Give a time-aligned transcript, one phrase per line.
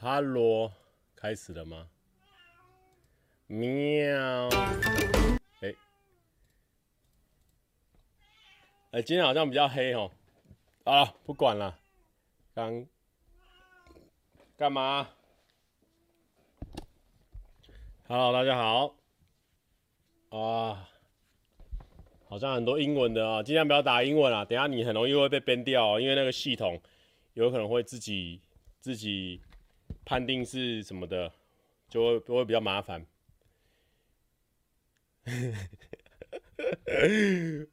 [0.00, 0.70] 哈喽，
[1.16, 1.88] 开始了吗？
[3.48, 4.48] 喵。
[5.60, 5.74] 哎，
[8.92, 10.12] 哎，今天好像比较黑哦。
[10.84, 11.76] 啊，不管了。
[12.54, 12.86] 刚
[14.56, 15.08] 干嘛
[18.06, 18.94] ？Hello，大家好。
[20.28, 20.88] 啊，
[22.28, 26.80] 好像很多英文的啊，尽量不要打英文啊，等下你很容易会被 ban 掉，因为那个系统
[27.34, 28.40] 有可能会自己
[28.80, 29.40] 自己
[30.08, 31.30] 判定是什么的，
[31.86, 33.04] 就会会比较麻烦。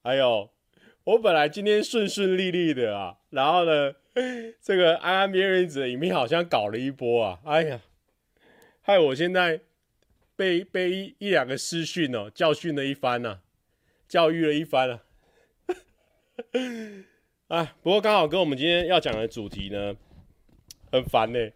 [0.00, 0.48] 还有，
[1.02, 3.92] 我本来今天顺顺利利的啊，然后呢，
[4.62, 7.80] 这个安安边缘子的影片好像搞了一波啊，哎呀，
[8.80, 9.62] 害我现在。
[10.36, 13.40] 被被一一两个私讯哦，教训了一番呐、啊，
[14.08, 15.04] 教育了一番啊。
[17.46, 19.94] 啊，不过刚好跟我们今天要讲的主题呢，
[20.94, 21.50] 很烦呢、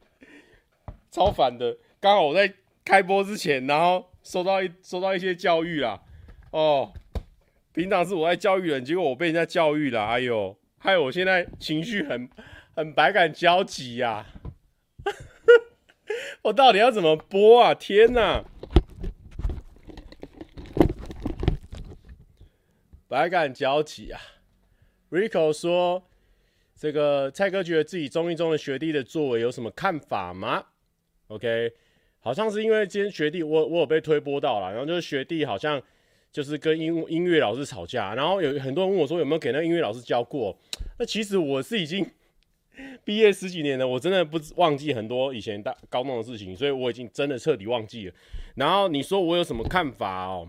[1.13, 1.79] 超烦的。
[2.01, 2.53] 刚好我在
[2.85, 6.03] 开播之前，然后收到一收到一些教育啦。
[6.51, 6.93] 哦，
[7.73, 12.29] 平常是我在教育人，结果我被人家教育了，哎呦，害我现在情绪很
[12.75, 14.27] 很百感交集呀、啊。
[16.43, 17.73] 我到底要怎么播啊？
[17.73, 18.45] 天哪！
[23.07, 24.21] 百感交集啊
[25.13, 26.03] ！Rico 说
[26.79, 30.65] ：“这个蔡哥觉得自己中一中的学弟的作为有什么看法吗
[31.27, 31.73] ？”OK，
[32.21, 35.83] 好像是因为今天学弟我我有被推播到了，然后就是学弟好像
[36.31, 40.57] 就是跟音音乐老师吵架，然后有很多人问我说有没有给那音乐老师教过？
[41.01, 42.09] 那其实我是已经
[43.05, 48.15] 毕业十几年了，我真的不忘记很多以前大高中的事情，所以我已经真的彻底忘记了。
[48.55, 50.49] 然后你说我有什么看法哦？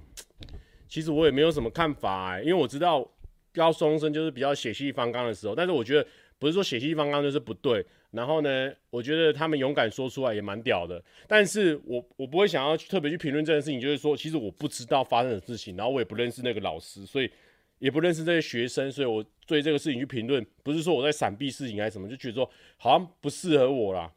[0.87, 3.07] 其实我也没有什么看法哎，因为我知道
[3.53, 7.85] 高中生就是比较血气方刚的时候，但是我觉得不是说血气方刚就是不对。
[8.11, 11.03] 然后呢，我觉得他们勇敢说出来也蛮屌的。
[11.27, 17.29] 但是我我不会想要去特别去评论这件事情，就是说其实我不知道发生的事情，然后我也不认识那个老师，所以
[17.77, 24.11] 也不认识这些学生，所以我对这个事情去评论，不是说我在闪避事情还是什么，就觉得说好像不适合我啦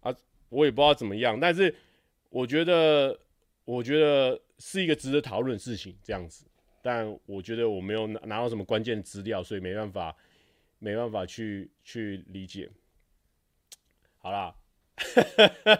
[0.00, 0.14] 啊，
[0.48, 1.38] 我也不知道怎么样。
[1.38, 1.72] 但是
[2.30, 3.18] 我觉得，
[3.64, 4.40] 我觉得。
[4.58, 6.46] 是一个值得讨论的事情，这样子，
[6.86, 10.14] 但我觉得我没有拿拿到什么关键资料，所以没办法，
[10.78, 12.70] 没办法去去理解。
[14.18, 14.54] 好啦，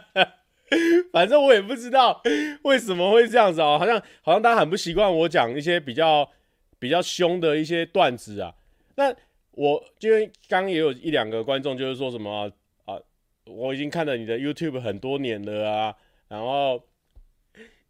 [1.13, 2.21] 反正我也不知道
[2.65, 6.29] 为什么会这样子哦，好像好像大家很不习惯我讲一些比较
[6.81, 8.53] 比较凶的一些段子啊。
[8.97, 9.15] 那
[9.53, 12.53] 我因为刚刚也有一两个观众就是说什么，
[12.85, 13.01] 啊，
[13.45, 15.95] 我已经看了你的 YouTube 很多年了啊，
[16.27, 16.83] 然后。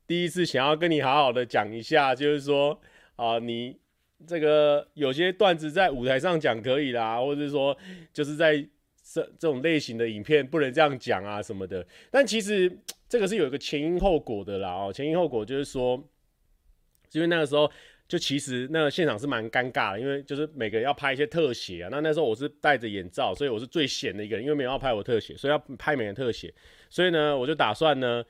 [0.09, 2.81] 第一次想要跟你好好的讲一下，就是说
[3.16, 3.77] 啊，你
[4.27, 7.77] 这个有些段子在舞台上讲可以啦，或者是说
[8.12, 8.56] 就是在
[9.12, 11.87] 这这种类型的影片不能这样讲啊什么的。
[12.10, 12.71] 但其实
[13.09, 16.03] 这个是有一个前因后果的啦哦，前因后果就是说，
[17.12, 17.71] 因为那个时候
[18.09, 21.88] 就其实那个现场是蛮尴尬的，因为就是每个人要拍一些特写啊。
[21.91, 26.53] 那那时候我是戴着眼罩，所以我是最闲的一个人，因为没有要拍我特写，所以要拍每个人特写。
[26.91, 28.25] 所以呢，我就打算呢。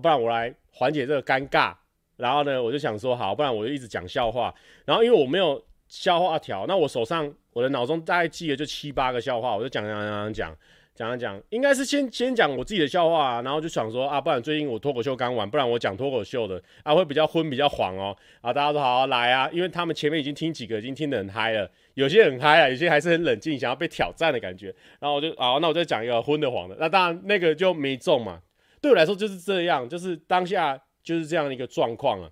[0.00, 1.74] 不然我来缓解这个尴尬，
[2.18, 4.54] 然后呢，我就想说好，不然我就一直讲笑话。
[4.84, 10.56] 然后因为我没有笑话条，那我手上我的脑中大概记了就七八个笑话，我就讲讲讲讲
[10.94, 18.16] 讲讲讲，应该是先先讲我自己的笑话啊，然后就想说啊，不然最近我脱口秀刚完，不然我讲脱口秀的啊会比较昏比较黄哦。
[18.40, 24.74] 啊，大家都好好来啊，因为他们前面已经听几个已经听得很嗨了，有些很嗨啊，有些还是很冷静，想要被挑战的感觉。
[24.98, 28.40] 然后我就啊，那我再讲一个昏的黄的，那当然那个就没中嘛。
[28.80, 30.76] 对我来说就是这样，就是当下
[31.08, 32.30] 就是这样的一个状况啊。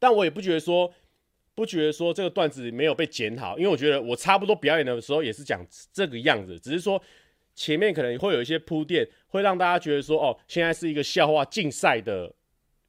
[0.00, 0.92] 但我也不觉得说，
[1.54, 7.00] 不觉得说这个段子没有被剪好，因为我觉得我差不多表演的时候也是讲这个样子，只是说
[7.54, 12.34] 前面可能会有一些铺垫，会让大家觉得说，哦，现在是一个笑话竞赛的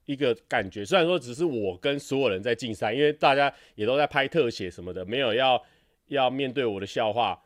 [0.05, 0.83] 一个感觉。
[0.83, 5.63] 虽然说只是我跟所有人在竞赛，因为大家也都在拍特写什么的，没有要
[6.07, 7.39] 要面对我的笑话。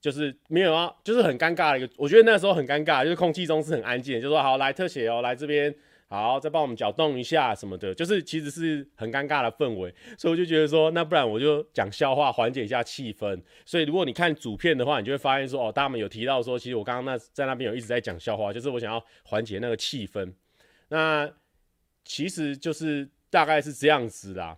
[0.00, 5.74] 就是没有啊，就是很尴尬的一个，我觉得那时候很尴尬，就是空气中是很安静，就说好来特写哦，来这边
[6.08, 13.40] 好，再帮我们搅动一下什么的，就是其实是很尴尬的氛围，所以我就觉得说，那不然我就讲笑话缓解一下气氛。
[13.64, 20.32] 所以如果你看主片的话，你就会发现说，哦，他们有提到说，其实我刚刚那在那边有一直在讲笑话，就是我想要缓解那个气氛。
[20.88, 21.30] 那
[22.04, 24.56] 其实就是大概是这样子啦。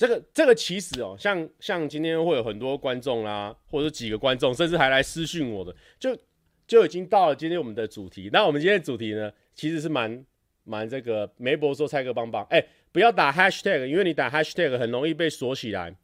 [0.00, 6.16] 这个这个其实哦，像像今天会有很多观众啦，或者几个观众，甚至还来私讯我的，就
[6.66, 8.30] 就已经到了今天我们的主题。
[8.32, 10.24] 那我们今天的主题呢，其实是蛮
[10.64, 11.30] 蛮这个。
[11.36, 15.94] 梅博说蔡哥帮帮，哎，不要打 hashtag，因为你打 hashtag 很容易被锁起来。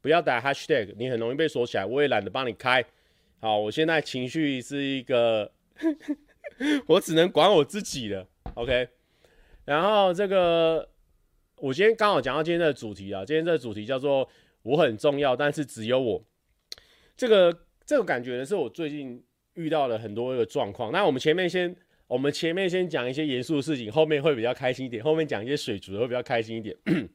[0.00, 1.84] 不要打 hashtag，你很容易被锁起来。
[1.84, 2.82] 我也懒得帮你开，
[3.40, 5.52] 好，我现在情绪是一个，
[6.88, 8.26] 我只能管我自己了。
[8.54, 8.88] OK，
[9.66, 10.88] 然后这个
[11.60, 14.26] 我今天刚好讲到今天的主题啊，今天这个主题叫做
[14.62, 16.24] “我很重要，但是只有我”。
[17.16, 17.54] 这个
[17.84, 19.22] 这个感觉呢，是我最近
[19.54, 20.90] 遇到了很多个状况。
[20.90, 21.76] 那我们前面先，
[22.06, 25.04] 我们前面先讲一些严肃的事情，后面会比较开心一点。
[25.04, 26.74] 后面讲一些水族的会比较开心一点。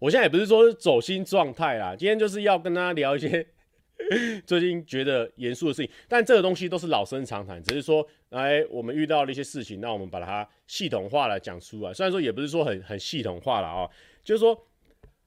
[0.00, 3.46] 我现在也不是说走心状态啦，今天就是要跟大家聊一些。
[4.44, 11.94] 最近觉得严肃的事情，但这个东西都是老生常谈，只是说，哎，我们遇到了一些事情，那我们把它系统化来讲出来。
[11.94, 13.88] 虽然说也不是说很很系统化了啊，
[14.24, 14.54] 就是说，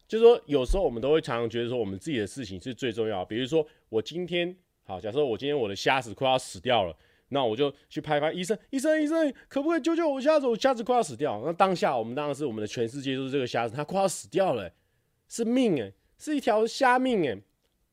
[0.08, 3.24] 就是说，有时候我们都会常常觉得说，我们自己的事情是最重要。
[3.24, 6.96] 比如说，我今天好，假设我今天我的虾子快要死掉了，
[7.30, 10.46] 那我就去拍拍医生，医生，医生，可不可以救救我虾子？
[10.46, 11.42] 我虾子快要死掉。
[11.46, 14.70] 那当下我们当然是我们的全世界都是这个虾子，它快要死掉了，
[15.30, 17.42] 是命哎，是一条虾命哎。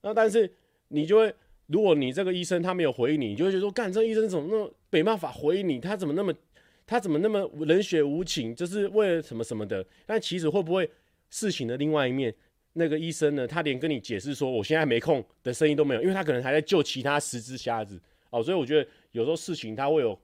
[0.02, 0.52] 那但是。
[0.94, 1.34] 你就会，
[1.66, 5.80] 如果你这个医生他没有回应你，你就会觉得说，干这医生怎么那么没办法回应你？
[5.80, 6.32] 他怎么那么，
[6.86, 8.54] 他怎么那么冷血无情？
[8.54, 9.84] 就是为了什么什么的？
[10.06, 10.88] 但其实会不会
[11.30, 12.32] 事情的另外一面，
[12.74, 13.46] 那个医生呢？
[13.46, 18.00] 他连跟你解释说我现在没空的声音都没有，因为他可能还在救其他十只瞎子
[18.30, 18.40] 哦。
[18.42, 20.16] 所以我觉得有时候事情它会有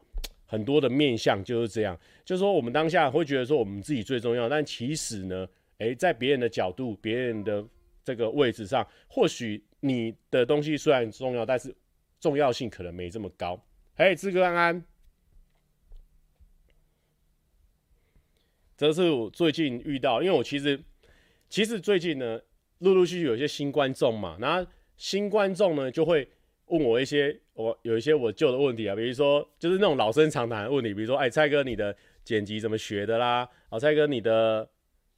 [0.46, 1.98] 很多的面相，就是这样。
[2.24, 7.64] 就是说我们当下会觉得说我们自己最重要，但其实呢，诶，在别人的角度、别人的
[8.04, 9.60] 这个位置上，或许。
[9.80, 11.74] 你的东西虽然重要，但是
[12.20, 13.62] 重要性可能没这么高。
[13.96, 14.84] 嘿，志哥安安，
[18.76, 20.82] 这是我最近遇到，因为我其实
[21.48, 22.40] 其实最近呢，
[22.78, 26.28] 陆陆续续有一些新观众嘛，然后新观众呢就会
[26.66, 31.94] 问我一些我有一些我旧的问题啊，比如说就是那种老生常谈的问题，比如说哎，蔡哥你的
[32.24, 33.48] 剪辑怎么学的啦？
[33.68, 34.70] 哦，蔡哥你的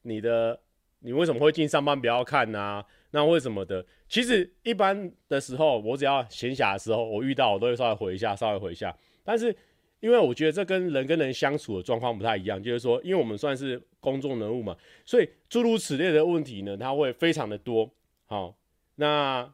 [0.03, 0.61] 你的
[1.00, 2.85] 你为什么会进上班不要看呐？
[3.12, 3.85] 那为什么的？
[4.09, 8.94] 其实一般的时候，我只要闲暇的时候，我遇到我都会稍微回一下，稍微回一下。
[9.23, 9.55] 但是
[10.00, 17.88] 因为我觉得这跟人跟人相处的状况不太一样，就是说，因为我们算是公众人物嘛，所以诸如此类的问题呢，它会非常的多。
[18.26, 18.56] 好，
[18.97, 19.53] 那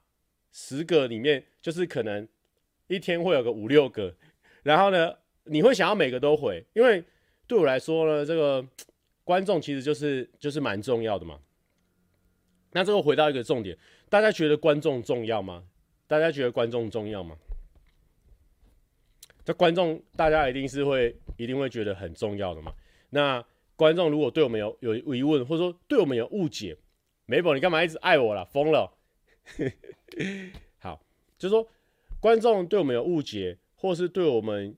[0.53, 2.27] 十个里面就是可能
[2.87, 4.15] 一天会有个五六个，
[4.63, 5.15] 然后呢，
[5.45, 7.03] 你会想要每个都回，因为
[7.47, 8.65] 对我来说呢，这个
[9.25, 11.39] 观众其实就是就是蛮重要的嘛。
[12.73, 13.77] 那最后回到一个重点，
[14.09, 15.65] 大家觉得观众重要吗？
[16.07, 17.37] 大家觉得观众重要吗？
[19.45, 22.73] 这观众大家一定是会一定会觉得很重要的嘛。
[23.11, 23.43] 那
[23.77, 26.77] 观众如果对我们有有疑问，或者说对我们有误解，
[27.25, 28.45] 美宝你干嘛一直爱我啦？
[28.45, 28.93] 疯了？
[30.79, 31.01] 好，
[31.39, 31.67] 就是说
[32.21, 34.77] 观众对我们有误解，或是对我们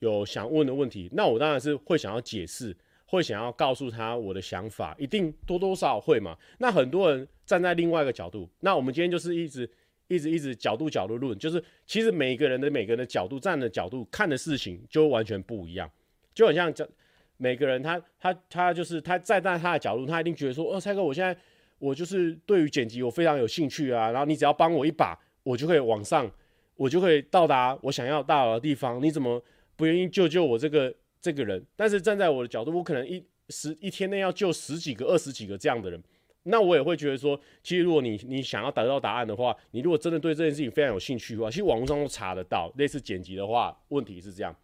[0.00, 2.76] 有想问的问题，那我当然是会想要解释。
[3.10, 6.38] 会想要告诉他我的想法，一定多多少少会嘛。
[6.58, 9.68] 那很多人站在另外一个角度，那我们今天就是一直
[10.06, 15.90] 一直一直角度角度论，就是其实每个人的每个人的角度站的角度看的事情就完全不一样，
[16.32, 16.86] 就很像讲
[17.36, 21.36] 每个人他他他就是他站在他的角度，他一定觉得说，哦，蔡哥，我现在
[21.80, 26.30] 我就是对于剪辑我非常有兴趣啊，然后你只要帮我一把，我就可以往上，
[26.76, 29.42] 我就可以到达我想要到的地方，你怎么
[29.74, 30.94] 不愿意救救我这个？
[31.20, 36.02] 这个人，但是站在我的角度，我可能一十一天内要救十几个、二十几个这样的人，
[36.44, 42.72] 那我也会觉得说，其实如果你你想要得到答案的话，你如果真的对这件事情非常有兴趣的话，其实网络上都查得到。
[42.76, 44.56] 类似剪辑的话，问题是这样，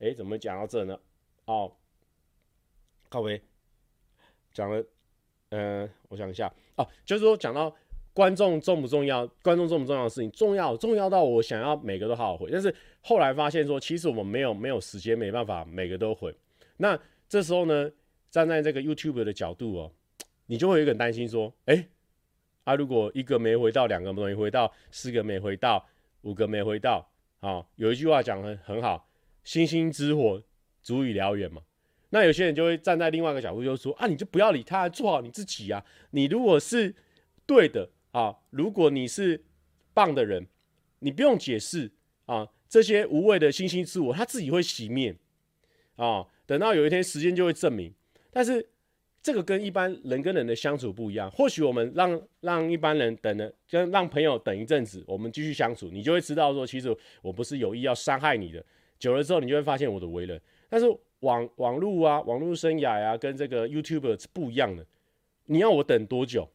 [0.00, 0.98] 哎，怎么讲到这呢？
[1.44, 1.72] 哦，
[3.08, 3.40] 靠北，
[4.52, 4.80] 讲了，
[5.50, 7.74] 嗯、呃，我想一下，哦，就是说讲到。
[8.14, 9.26] 观众重不重要？
[9.42, 12.50] 观众重不重要的事情，重要，重要到我想要每个都好好回。
[12.52, 16.34] 但是后来发现说，其实我们没有没有时间，没办法每个都回。
[16.76, 17.90] 那这时候呢，
[18.30, 19.90] 站在这个 YouTube 的角度哦，
[20.44, 21.88] 你就会有点担心说，哎，
[22.64, 25.82] 啊，如果一个没回到，两个没回到，四个没回到，
[26.20, 27.08] 五个没回到，
[27.40, 29.08] 啊，有一句话讲的很好，
[29.42, 30.42] 星星之火
[30.82, 31.62] 足以燎原嘛。
[32.10, 35.82] 那有些人就会站在另外一个角度，就说啊，你就不要理他，做好你自己啊。
[36.10, 36.94] 你如果是
[37.46, 37.88] 对的。
[38.12, 39.44] 啊，如果你是
[39.92, 40.46] 棒的人，
[41.00, 41.90] 你不用解释
[42.26, 45.14] 啊，这些无谓的星星之火，它自己会熄灭
[45.96, 46.26] 啊。
[46.46, 47.92] 等到有一天时间就会证明。
[48.30, 48.66] 但是
[49.22, 51.30] 这个跟一般人跟人的相处不一样。
[51.30, 58.64] 或许我们让让一般人等了，跟让朋友等一阵子，我们继续相处，你就会知道说，其实我不是有意要伤害你的。
[58.98, 60.40] 久了之后，你就会发现我的为人。
[60.68, 60.86] 但是
[61.20, 64.86] 网网络啊，网络生涯啊，跟这个 YouTuber 是不一样的。
[65.46, 66.48] 你要我等多久？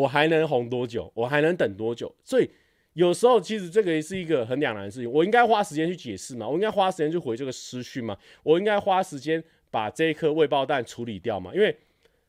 [0.00, 1.10] 我还能红多久？
[1.14, 2.14] 我还能等多久？
[2.24, 2.50] 所以
[2.94, 5.10] 有时候其实这个也是一个很两难的事情。
[5.10, 6.48] 我应该花时间去解释吗？
[6.48, 8.16] 我应该花时间去回这个私讯吗？
[8.42, 11.50] 我应该花时间把这一颗未爆弹处理掉吗？
[11.54, 11.76] 因为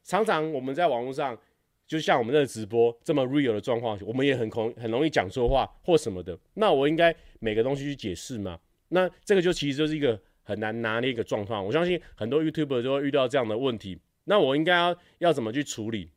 [0.03, 1.37] 常常我们在网络上
[1.87, 6.37] 就像我们这个直播这么 real 的状况，我们也很恐很容易讲错话或什么的。
[6.55, 8.59] 那我应该每个东西去解释吗？
[8.89, 11.65] 那这个就其实就是一个很难拿捏一个状况。
[11.65, 13.97] 我相信很多 YouTuber 都会遇到这样的问题。
[14.25, 16.09] 那我应该要要怎么去处理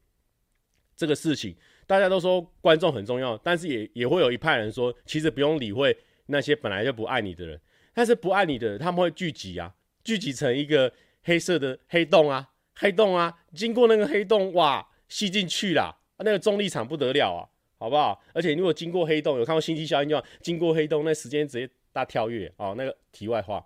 [0.97, 1.55] 这个事情？
[1.87, 5.97] 大家都说观众很重要，但是也也会有一派人说，其实不用理会
[6.27, 7.61] 那些本来就不爱你的人。
[7.93, 9.73] 但是不爱你的人，他们会聚集啊，
[10.03, 17.49] 聚集成一个黑色的黑洞啊，黑洞啊，经过那个黑洞，哇，吸进去啦，那个重力场不得了啊，
[17.79, 18.21] 好不好？
[18.33, 22.75] 而且如果经过黑洞，有看过星际效应就经过黑洞，那时间直接大跳跃哦。
[22.77, 23.65] 那个题外话，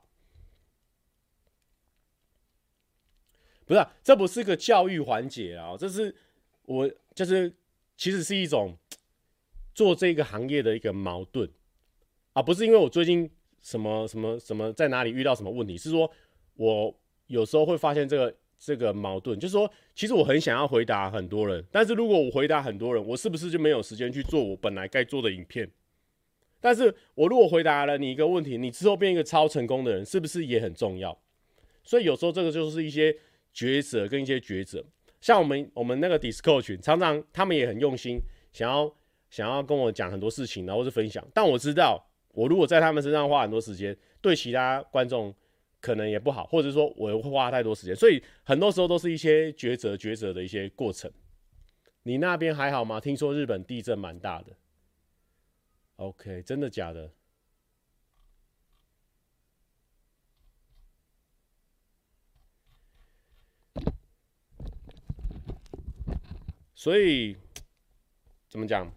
[3.65, 6.15] 不是、啊，这不是个教育环节啊，这是
[6.69, 7.53] 我就是
[7.97, 8.77] 其实是一种
[9.75, 11.51] 做这个行业的一个矛盾
[12.35, 13.31] 啊，不是因为我最近。
[13.61, 15.77] 什么什么什么在哪里遇到什么问题？
[15.77, 16.09] 是说
[16.55, 16.95] 我
[17.27, 25.69] 有时候会发现这个这个矛盾，就是说，其实我很想要回答很多人，但是如果我回答很多人，我是不是就没有时间去做我本来该做的影片？
[26.61, 31.21] 但是我如果回答了你一个问题，你之后变一个超成功的人，是不是也很重要？
[31.83, 33.15] 所以有时候这个就是一些
[33.53, 34.85] 抉择跟一些抉择。
[35.21, 38.21] 像我们我们那个 Discord 群，常常他们也很用心，
[38.53, 38.95] 想要
[39.31, 42.05] 想要跟我讲很多事情，然后是分享，但我知道。
[42.35, 45.35] 我如果在他们身上花很多时间，对其他观众
[45.81, 51.11] 可能也不好，或者说我会花太多时间，所以很多时候都是一些抉择、抉择的一些过程。
[52.05, 53.01] 你那边还好吗？
[53.01, 54.53] 听说日本地震蛮大的。
[55.97, 57.11] OK，真的假的？
[66.79, 67.37] 所以
[68.49, 68.89] 怎么讲？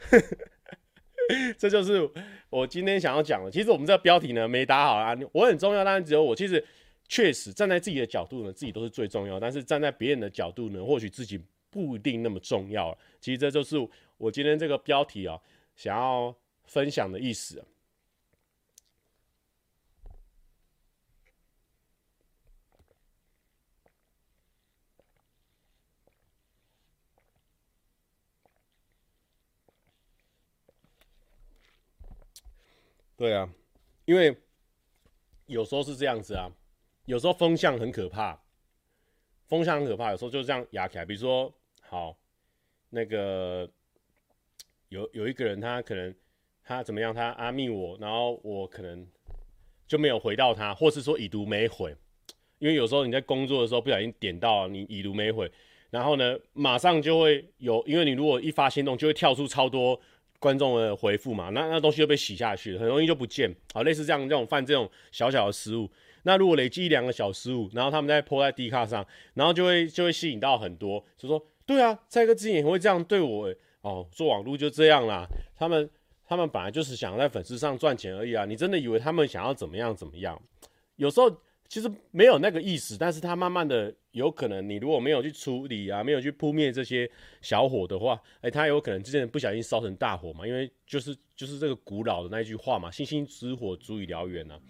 [1.56, 2.06] 这就是
[2.50, 3.50] 我今天想要讲的。
[3.50, 6.36] 其实我们这个标题呢没打好啊，我很重要，但是只有我。
[6.36, 6.62] 其实
[7.08, 9.40] 确实站在自己的角度呢，自己都是最重要。
[9.40, 12.94] 但是站在别人的角度呢，或许自己不一定那么重要。
[13.18, 13.78] 其实这就是
[14.18, 15.40] 我今天这个标题啊，
[15.74, 16.36] 想要
[16.66, 17.64] 分享的意思。
[33.24, 33.48] 对啊，
[34.04, 34.36] 因为
[35.46, 36.52] 有时候是这样子啊，
[37.06, 38.38] 有时候风向很可怕，
[39.46, 41.06] 风向很可怕，有时候就这样压起来。
[41.06, 41.50] 比如说，
[41.80, 42.14] 好，
[42.90, 43.66] 那个
[44.90, 46.14] 有有一个人，他可能
[46.62, 49.08] 他怎么样，他阿密我，然后我可能
[49.86, 51.96] 就没有回到他，或是说已读没回，
[52.58, 55.50] 因为有时候你在工作的时候不小心点到你已读没回，
[55.88, 59.98] 然后呢，马上就会有，因为你如果一发心动，就会跳出超多。
[60.38, 63.54] 观众的回复嘛，那那东西就被洗下去了，很容易就不见。
[63.72, 65.90] 好，类似这样这种犯这种小小的失误，
[66.24, 75.26] 那如果累积一两个小失误，然后他们再 po 在 D 卡上，然后就会就会吸引到很多，就说对啊，蔡哥之前也会这样对我哦，做网络就这样啦。
[75.56, 75.88] 他们
[76.26, 80.40] 他们本来就是想在粉丝上赚钱而已啊，你真的以为他们想要怎么样怎么样？
[80.96, 81.40] 有时候。
[81.74, 94.60] 其实没有那个意思，但是他慢慢的有可能，你如果没有去处理啊，没有去扑灭这些小火的话，哎，他有可能之前不小心烧成大火嘛，因为就是就是这个古老的那一句话嘛，星星之火足以燎原啊。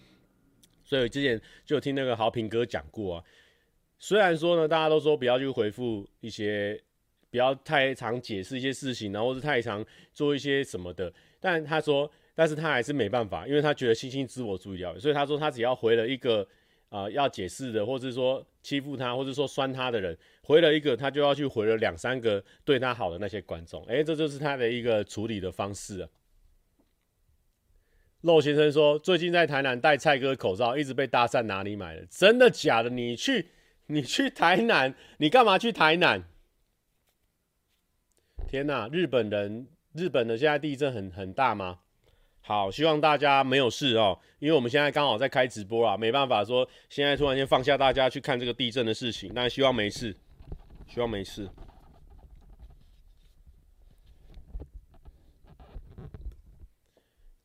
[0.82, 3.24] 所以之前就有听那个豪平哥讲过啊，
[3.98, 6.82] 虽然说呢，大家都说不要去回复一些，
[7.30, 9.84] 不要太常解释一些事情，然后是太常
[10.14, 16.48] 做一些什么的，但他说，但是他还是没办法，因为他觉得星星之火足以燎原，所以他说他只要回了一个。
[16.94, 26.08] 啊、要解释的，或者说欺负他，或者说酸他的人，回了一个，他就要去回了两三个对他好的那些观众，哎，这就是他的一个处理的方式啊。
[28.20, 32.06] 肉先生说，最近在台南戴蔡哥口罩，一直被搭讪，哪里买的？
[32.06, 32.88] 真的假的？
[32.88, 33.48] 你去，
[33.86, 36.22] 你去台南，你干嘛去台南？
[38.46, 41.80] 天哪，日本人，日本的现在地震很很大吗？
[42.46, 50.14] 好，希望大家没有事哦，因为我们现在刚好在开直播啊，没办法说现在突然间放下大家去看这个地震的事情，但希望没事，
[50.86, 51.48] 希望没事。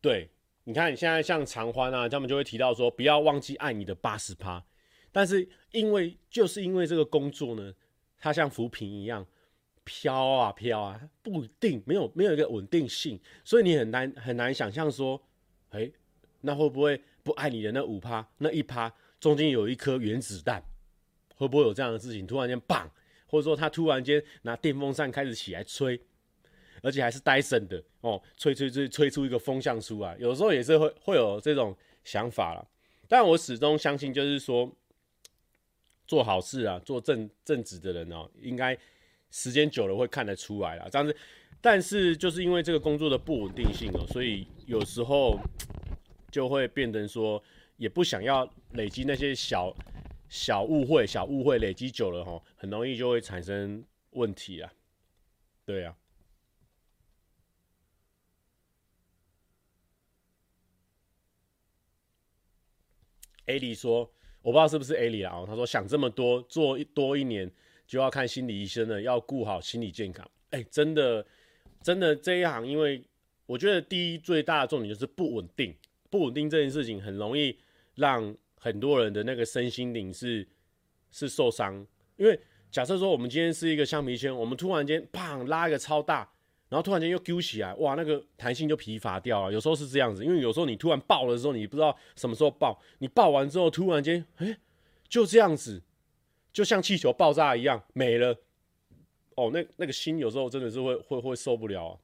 [0.02, 0.30] 对，
[0.66, 4.62] 你看你现在像长欢啊，他们就会提到说不要忘记爱你的八十趴，
[5.14, 7.74] 但是因为就是因为这个工作呢，
[8.20, 9.26] 它像浮萍一样。
[9.84, 15.20] 飘啊飘啊，不一定没有没有一个稳定性，所以你很难很难想象说，
[15.72, 15.90] 哎、
[16.42, 20.64] 那会不会不爱你的那五趴那一趴中间有一颗原子弹，
[21.36, 22.28] 会不会有这样的事情？
[22.28, 22.90] 突然间棒，
[23.26, 26.00] 或者说他突然间拿电风扇开始起来吹，
[26.84, 32.64] 而且还是戴森的哦，吹吹吹吹出一个风向出来，有时候也是会会有这种想法啦。
[33.08, 34.72] 但我始终相信，就是说
[36.06, 38.78] 做好事啊，做正正直的人哦，应该。
[39.32, 40.88] 时间久了会看得出来啦。
[40.92, 41.16] 这样子，
[41.62, 45.40] 但是就是因为这个工作的不稳定性哦、所以有时候
[46.32, 47.42] 就会变成说，
[47.78, 49.76] 也不想要累积那些小
[50.30, 54.72] 小误会，小误会累积久了哈，很容易就会产生问题啊。
[55.66, 55.96] 对啊。
[63.46, 64.02] 艾莉说
[64.44, 67.52] ：“我不知道是不是艾莉啊。”他说：“想这么多，做多一年
[67.90, 70.24] 就要看心理医生了，要顾好心理健康。
[70.52, 71.26] 欸”哎，真的，
[71.82, 73.04] 真的这一行，因为
[73.48, 75.76] 我觉得第一最大的重点就是不稳定，
[76.12, 77.58] 不稳定这件事情很容易
[77.96, 80.48] 让很多人的那个身心灵是
[81.10, 81.84] 是受伤。
[82.18, 86.30] 因为假设说我们今天是一个橡皮圈，我们突然间砰拉一个超大。
[86.70, 89.52] 然后突然间又揪起来，哇，那个弹性就疲乏掉了。
[89.52, 92.80] 有时候是这样子，因为有时候你突然爆的时候，你不知道什么时候爆。
[93.00, 94.56] 你爆完之后，突然间，哎，
[95.08, 95.82] 就这样子，
[96.52, 98.36] 就像气球爆炸一样没了。
[99.36, 102.00] 哦，那那个心有时候真的是会会会受不了。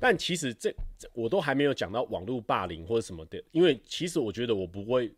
[0.00, 5.12] 但其实这这我都还没有讲到网络霸凌或者什么的，因为其实我觉得我不会。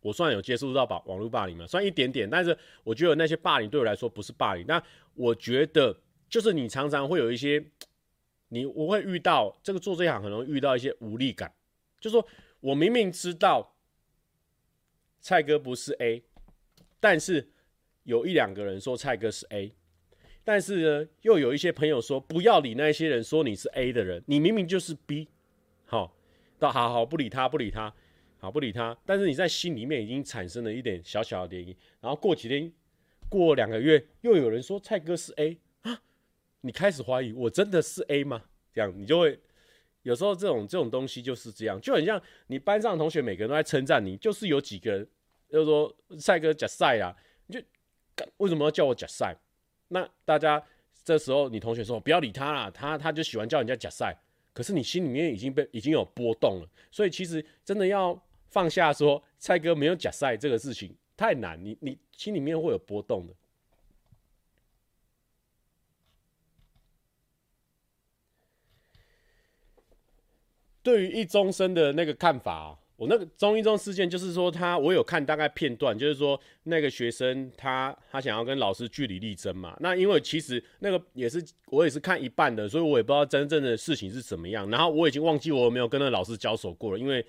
[0.00, 4.64] 我算有接触到吧网络霸凌嘛，算一点点，但是我觉得那些霸凌对我来说不是霸凌。
[4.64, 4.80] 那
[5.14, 5.94] 我觉得
[6.30, 7.62] 就是你常常会有一些，
[8.46, 11.52] 你我会遇到这个做这一行很容易遇到一些无力感，
[12.00, 12.24] 就是说
[12.60, 13.74] 我明明知道
[15.20, 16.22] 蔡哥不是 A，
[17.00, 17.48] 但是
[18.04, 19.72] 有一两个人说蔡哥是 A，
[20.44, 25.28] 但是呢又有一些朋友说不要理那些人说你是 A 的人，你明明就是 B，
[25.84, 26.14] 好，
[26.58, 27.92] 到好好不理他不理他。
[28.40, 32.72] 好，不理他，但是你在心里面已经产生了一点小小的涟漪，然后过几天，
[33.28, 36.00] 过两个月，又有人说蔡哥是 A 啊，
[36.60, 38.44] 你开始怀疑我真的是 A 吗？
[38.72, 39.40] 这样你就会
[40.02, 45.08] 有时候这种这种东西就是这样，就很像你班上同学每个人都在称赞你，就是有几个人
[45.50, 47.14] 就是说赛哥假赛啊，
[47.46, 49.36] 你就为什么要叫我假赛？
[49.88, 50.62] 那大家
[51.04, 54.16] 这时候你同学说不要理他啦，他他就喜欢叫人家假赛，
[54.52, 58.20] 可是你心里面已经被已经有波动了，所以其实真的要。
[58.50, 63.34] 放下说蔡哥没有假赛这个事情太难，你你心里面会有波动的。
[70.88, 79.76] 对于一中生的那个看法啊，我那个中一中事件就是说他，我有看大概片段，就是说那个学生他他想要跟老师据理力争嘛。
[79.80, 84.70] 那因为其实那个也是我也是看一半的，所以我也不知道真正的事情是怎么样。
[84.70, 87.22] 然后我已经忘记我有没有跟那个老师交手过了，因为。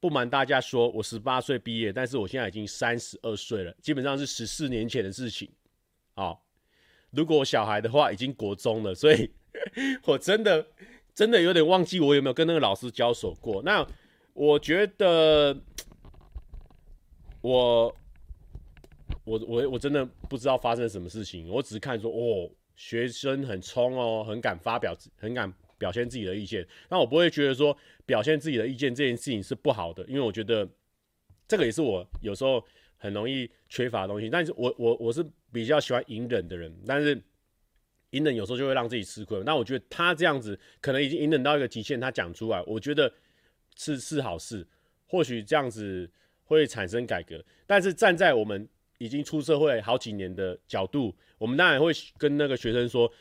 [0.00, 5.48] 不瞒大家说，我十八岁毕业，但是我现在已经三十二岁了，基本上是十四年前的事情。
[6.16, 6.36] 哦，
[7.12, 9.30] 如果我小孩的话，已经国中了，所以
[10.04, 10.66] 我真的
[11.14, 13.62] 真的有点忘记我有没有跟那个老师交手过。
[13.62, 13.86] 那
[14.32, 15.56] 我觉得
[17.40, 17.94] 我
[19.24, 25.52] 我我我真的不知道发生什么事情，我只是看说，哦，学生很冲哦，很敢发表，很敢。
[25.78, 30.64] 表现自己的意见，那我不会觉得说表现自己的意见这件事情是不好的，因为我觉得
[31.48, 32.64] 这个也是我有时候
[32.98, 34.30] 很容易缺乏的东西。
[34.30, 37.20] 但是我我我是比较喜欢隐忍的人，但是
[38.12, 39.38] 隐忍有时候就会让自己吃亏。
[39.44, 43.12] 那我觉得他这样子可能已经隐忍到一个极限，他讲出来，我觉得
[43.76, 44.66] 是是好事，
[45.06, 46.10] 或许这样子
[46.44, 47.44] 会产生改革。
[47.66, 48.66] 但是站在我们
[48.98, 53.12] 已经出社会好几年的角度，我们当然会跟那个学生说。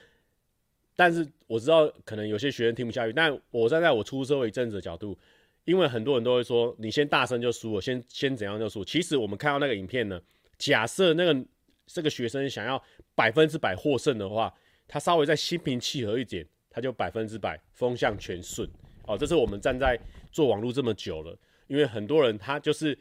[0.93, 5.17] 但是我知道可能有些学生听不下去，但我站在我出社会一阵子的角度，
[5.63, 8.86] 因为很多人都会说你先大声就输了，先先怎样就输。
[8.86, 10.21] 其实我们看到那个影片呢，
[10.58, 11.45] 假设那个
[11.88, 12.84] 这个学生想要
[13.15, 14.54] 百分之百获胜的话，
[14.91, 18.69] 他稍微再心平气和一点，他就百分之百风向全顺。
[19.08, 19.97] 哦，这是我们站在
[20.32, 21.34] 做网络这么久了，
[21.67, 22.97] 因为很多人他就是。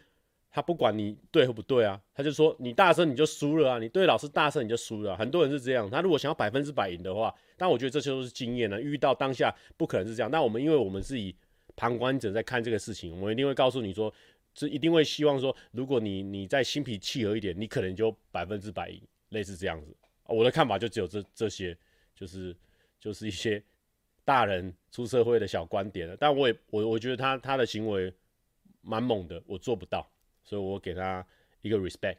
[0.53, 5.16] 他不管你对或不对啊，他就说你大声你就输了啊，你对老师大声你就输了。
[5.16, 8.81] 很多人是这样，他如果想要百分之百赢的话，但我觉得这些都是经验呢。
[8.81, 10.29] 遇到当下不可能是这样。
[10.29, 11.33] 那我们因为我们是以
[11.76, 14.12] 旁观者在看这个事情，我们一定会告诉你说，
[14.57, 19.94] 是一定会希望说，如果你你再心平气和一点，你可能就百分之百赢，类似这样子。
[20.31, 21.77] 我的看法就只有这这些，
[22.14, 22.57] 就是
[22.99, 23.62] 就是一些
[24.25, 26.16] 大人出社会的小观点了。
[26.16, 28.12] 但我也我我觉得他他的行为
[28.81, 30.11] 蛮猛的，我做不到。
[30.43, 31.27] 所以我给他
[31.61, 32.16] 一个 respect。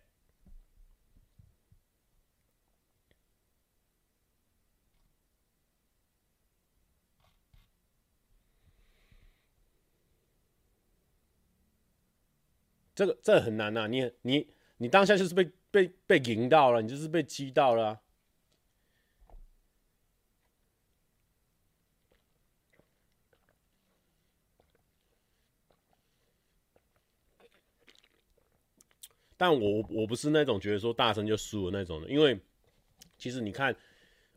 [12.93, 14.47] 这个这很难呐、啊，你你
[14.77, 18.01] 你当下就是被被被赢到了，你就是被击到了、
[29.37, 32.39] 但我我不是那种觉得说大声就输的那种的，因为
[33.17, 33.75] 其实你看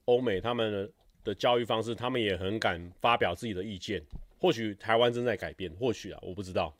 [0.07, 0.93] 欧美他们的
[1.25, 4.03] 的教育方式，他们也很敢发表自己的意见。
[4.39, 6.75] 或许台湾正在改变，或许啊，我不知道。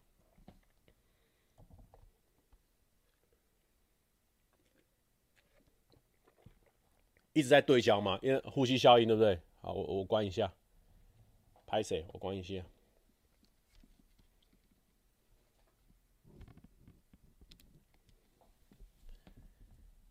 [7.35, 8.19] 一直在对焦嘛？
[8.23, 9.39] 因为呼吸效应，对不对？
[9.61, 10.55] 好，我我关一下。
[11.67, 12.07] 拍谁？
[12.13, 12.65] 我关一下。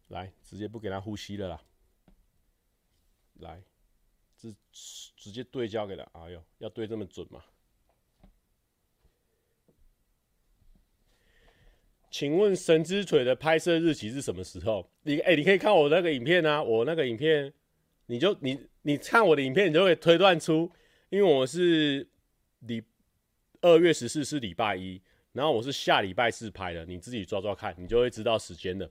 [0.09, 1.63] 来，直接不给他呼吸了啦。
[3.35, 3.63] 来，
[4.37, 4.53] 直
[5.15, 6.03] 直接对焦给他。
[6.11, 7.43] 哎呦，要对这么准吗？
[12.13, 14.87] 请问神之锤的拍摄日期是什么时候？
[15.01, 17.51] 你哎、你可以看我那个影片啊，我那个影片，
[18.05, 20.71] 你就你你看我的影片，你就会推断出，
[21.09, 22.07] 因为我是
[22.59, 22.83] 礼
[23.61, 28.87] 二月十四是礼拜一，然后我是下礼拜四拍的，你自己抓抓看，你就会知道时间的。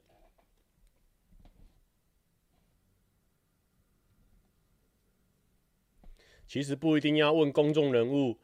[6.49, 8.37] 其实不一定要问公众人物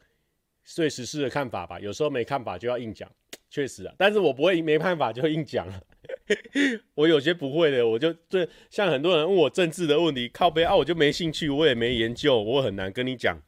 [0.77, 3.11] 对时事的看法吧，有时候没看法就要硬讲，
[3.51, 3.95] 确实啊。
[3.99, 5.83] 但是我不会没办法就硬讲了，
[6.95, 13.39] 我有些不会的，我就对像很多人问我政治的问题，靠背啊，我就没兴趣，我也没研究，我很难跟你讲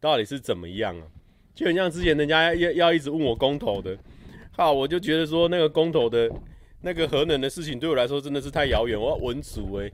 [0.00, 1.06] 到底是怎么样啊。
[1.54, 3.98] 就很像之前人家要要一直问我公投的，
[4.52, 6.30] 好，我就觉得说那个公投的
[6.82, 9.90] 那个核能的事情对我来说真的是太遥远，我要文组哎。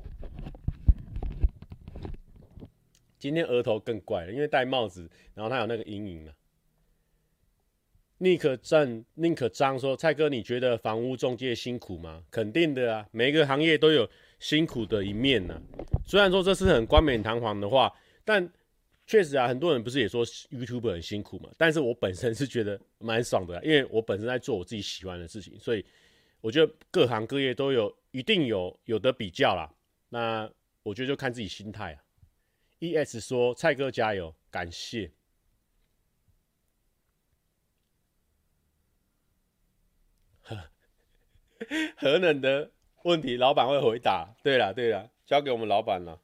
[3.18, 6.33] 今天额头更怪了，因为戴帽子，然后他有那个阴影了。
[8.18, 12.22] 宁可正宁可张说：“蔡哥，你觉得房屋中介辛苦吗？
[12.31, 15.61] 肯定的啊，每个行业都有辛苦的一面呢、啊。
[16.07, 17.92] 虽然说这是很冠冕堂皇的话，
[18.24, 18.48] 但
[19.07, 21.50] 确实啊，很多人不是也说 YouTube 很辛苦嘛？
[21.59, 25.85] 但是我本身是觉得蛮爽的，因为我本身在做我自己喜欢的事情，所以
[26.40, 29.68] 我觉得各行各业都有一定有有的比较啦。
[30.09, 30.48] 那
[30.85, 32.00] 我觉得就看自己心态啊。”
[32.79, 35.11] E.S 说：“蔡哥加油，感谢。
[41.96, 42.70] 核能的
[43.03, 44.35] 问题，老板会回答。
[44.42, 46.20] 对了，对了，交给我们老板了。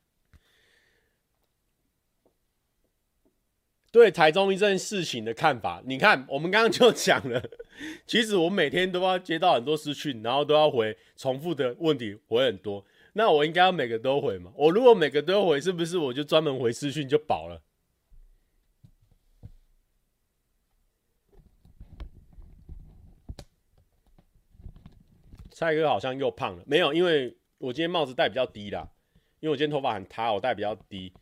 [3.92, 7.42] 对台中一件事情的看法，你看，我们刚刚就讲了。
[8.06, 12.84] 其实我每天都要接到很多私讯，然后都要回重复的问题，回很多。
[13.14, 14.52] 那我应该要每个都回吗？
[14.54, 17.60] 我如果每个都回，是不是我就专门回私讯就饱了？
[25.60, 28.90] 蔡哥好像又胖了，没有，因为我今天帽子戴比较低啦，
[29.40, 31.12] 因为我今天头发很塌，我戴比较低。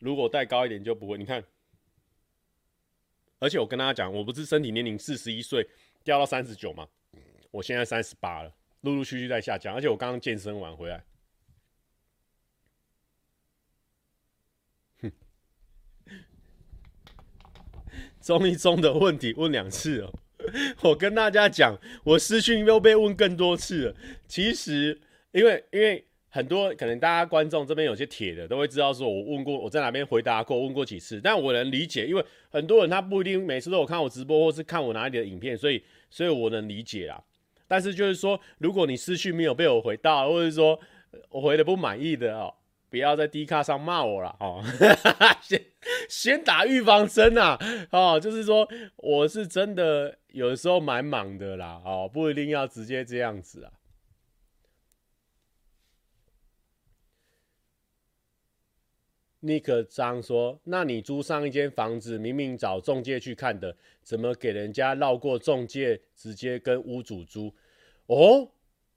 [0.00, 1.16] 如果戴高一点就不会。
[1.16, 1.44] 你看，
[3.38, 5.64] 而且我跟大家讲，我不是身体年龄四十一岁
[6.02, 6.88] 掉到三十九嘛？
[7.52, 11.04] 我现在三十八了，陆陆续续在下降，而且我刚刚健身完回来。
[18.20, 20.12] 中一中的问题问两次哦，
[20.82, 23.94] 我跟大家讲，我私讯又被问更多次了。
[24.26, 25.00] 其实，
[25.32, 31.20] 因为因为很多可能大家观众这边有些铁的都会知道，说我问过，我在哪边回答过，问过几次。
[31.22, 37.22] 但我能理解，因为很多人他不一定每次都有看我直播，或是看我哪里的影片，所以所以我能理解啦。
[37.68, 40.78] 但是就是说，如果你私讯没有被我回到，或者说
[41.30, 42.52] 我回的不满意的哦。
[42.96, 44.64] 不要在低卡上骂我了哦，
[45.42, 45.62] 先
[46.08, 47.58] 先打预防针呐
[47.92, 53.72] 哦，就是说我是真的有时候蛮忙的啦哦，不一定要直接这样子啊。
[59.40, 67.52] 尼克张说：“那你租上一间房子，明明找中介去看的，怎么给人家绕过中介，直接跟屋主租？”
[68.08, 68.50] 哦，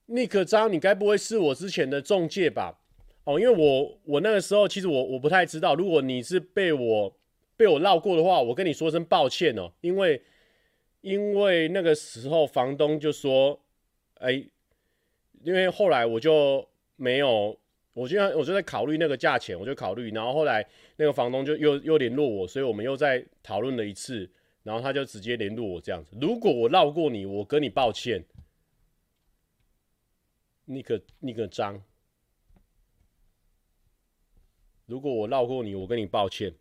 [0.05, 2.78] 尼克张，你该不会是我之前的中介吧？
[3.29, 7.15] 哦，因为我我那个时候其实我我不太知道，如果你是被我
[7.55, 10.19] 被我绕过的话，我跟你说声抱歉哦，因为
[11.01, 13.61] 因为那个时候房东就说，
[14.15, 14.31] 哎，
[15.43, 17.55] 因为后来我就没有，
[17.93, 24.27] 我就我就在考虑那个价钱，我就考虑，然后后来那个房东就又又联络我，所以我们又再讨论了一次，
[24.63, 26.17] 然后他就直接联络我这样子。
[26.19, 28.25] 如果我绕过你，我跟你抱歉，
[30.65, 31.79] 那个那个张。
[34.89, 36.51] 如果我绕过你，我跟你抱歉。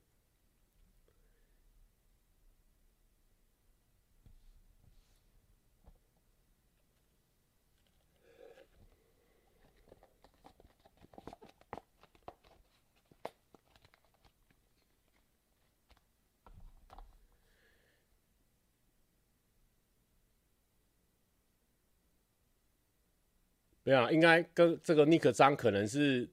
[23.84, 26.28] 没有，应该跟这个尼克张可能是。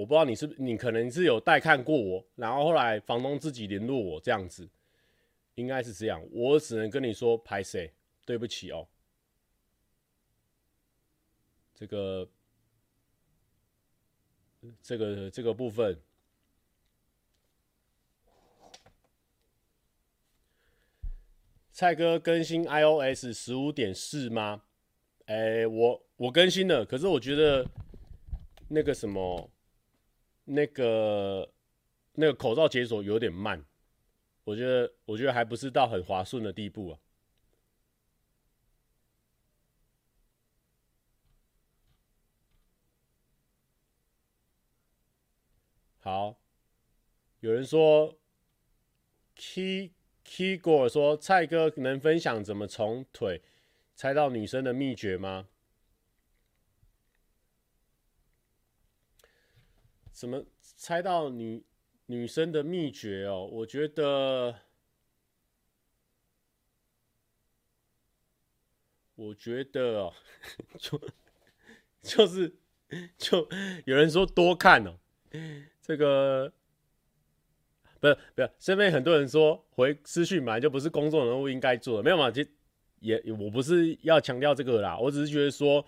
[0.00, 4.66] 我不知道你是你可能是有带看过我，然后后来房东自己联络我这样子，
[5.56, 6.26] 应该是这样。
[6.32, 7.92] 我只能跟你说拍谁，
[8.24, 8.88] 对不起哦。
[11.74, 12.26] 这个
[14.82, 16.00] 这个这个部分，
[21.72, 24.62] 蔡哥更新 iOS 十五点四吗？
[25.26, 27.68] 哎，我我更新了，可是我觉得
[28.68, 29.50] 那个什么，
[30.52, 31.48] 那个
[32.14, 33.64] 那个口罩解锁有点慢，
[34.42, 36.98] 我觉得我觉得还不是到很滑顺的地步啊。
[46.00, 46.40] 好，
[47.40, 48.18] 有人说
[49.36, 49.92] ，Key
[50.24, 53.42] Keygor 说蔡哥能分享怎么从腿。
[53.94, 55.48] 猜到女生的秘诀吗？
[60.12, 61.64] 怎么猜到女
[62.06, 63.46] 女生的秘诀哦？
[63.46, 64.54] 我觉得，
[69.14, 70.14] 我觉得哦，
[70.78, 71.00] 就
[72.02, 72.54] 就是
[73.16, 73.48] 就
[73.84, 74.98] 有人说多看哦，
[75.80, 76.52] 这个
[77.98, 82.30] 不是不是，身边很多人说回私讯本来就不是公众人物应该做的，没有嘛？
[82.30, 82.50] 其实。
[83.00, 85.82] 也我不是要强调这个啦，我只是觉得说，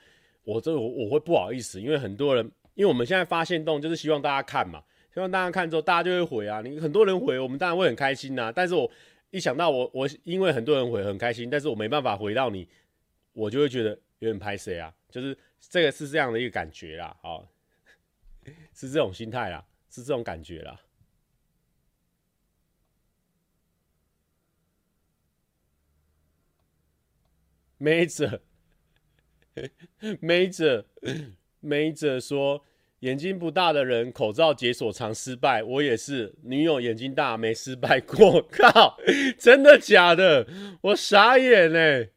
[0.44, 4.82] 我这我我会不好意思，因为很多人，因为我们现在发现动就是希望大家看嘛，
[5.12, 8.50] 希望大家看之后大家就会回啊，你很多人回，我们当然会很开心呐。
[8.50, 8.90] 但是我
[9.30, 12.68] 一想到我我因为很多人回很开心，但是我没办法回到你，
[13.32, 17.46] 我就会觉得有点拍谁啊，就是这个是这样的一个感觉啦，好，
[18.74, 20.80] 是这种心态啦，是这种感觉啦。
[31.62, 32.62] 没者说，
[32.98, 38.98] 眼睛不大的人口罩解锁常失败，我也是，女友眼睛大没失败过，靠，
[39.38, 40.46] 真的假的？
[40.82, 42.10] 我傻眼嘞，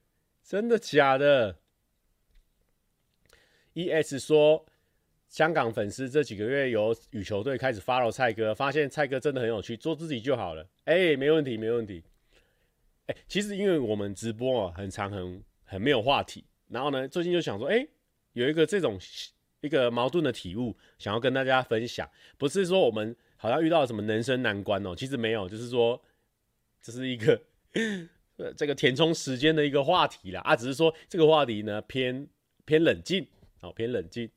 [0.44, 1.60] 真的假的
[3.74, 4.66] ？ES 说，
[5.30, 10.68] 香港粉丝这几个月由羽球队开始 follow 蔡哥，发现蔡哥真的很有趣，做自己就好了。
[10.84, 12.04] 哎、欸，没问题，没问题。
[13.06, 15.42] 哎、其实因为我们直播啊，很长很。
[15.68, 17.88] 很没有话题，然后呢，最近就想说，哎、
[18.34, 19.00] 有一个这种
[19.66, 22.10] 一个矛盾的体悟，想要跟大家分享。
[22.38, 26.02] 不是说我们好像遇到什么人生难关哦，其实没有，就是说
[26.82, 27.42] 这是一个
[28.56, 30.42] 这个填充时间的一个话题啦。
[30.42, 32.28] 啊，只是说这个话题呢偏
[32.64, 33.28] 偏冷静，
[33.62, 34.30] 哦，偏冷静。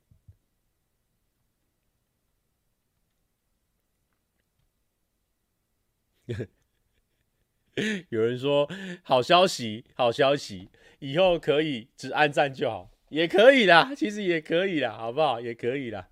[8.11, 8.69] 有人说
[9.03, 10.69] 好消息，好消息。
[11.01, 15.41] 以后可以只按赞就好，也可以啦，其实也可以啦，好不好？
[15.41, 16.09] 也可以啦。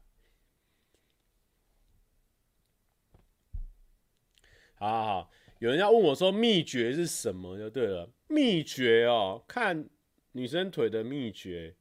[4.75, 9.87] 好好好，有人要问我说秘诀是什么就对了，秘诀哦，看
[10.33, 11.75] 女生腿的秘诀。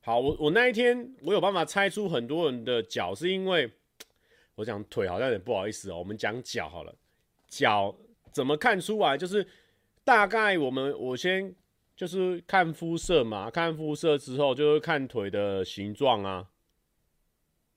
[0.00, 3.70] 好，我我那一天我有办法猜出很多人的脚，是因为
[4.54, 6.94] 我讲腿好像有点不好意思哦，我们讲脚好了，
[7.48, 7.96] 脚
[8.32, 9.18] 怎么看出来？
[9.18, 9.46] 就是
[10.04, 11.52] 大概我们我先。
[12.00, 16.48] 就是看肤色嘛，看肤色之后就会看腿的形状啊。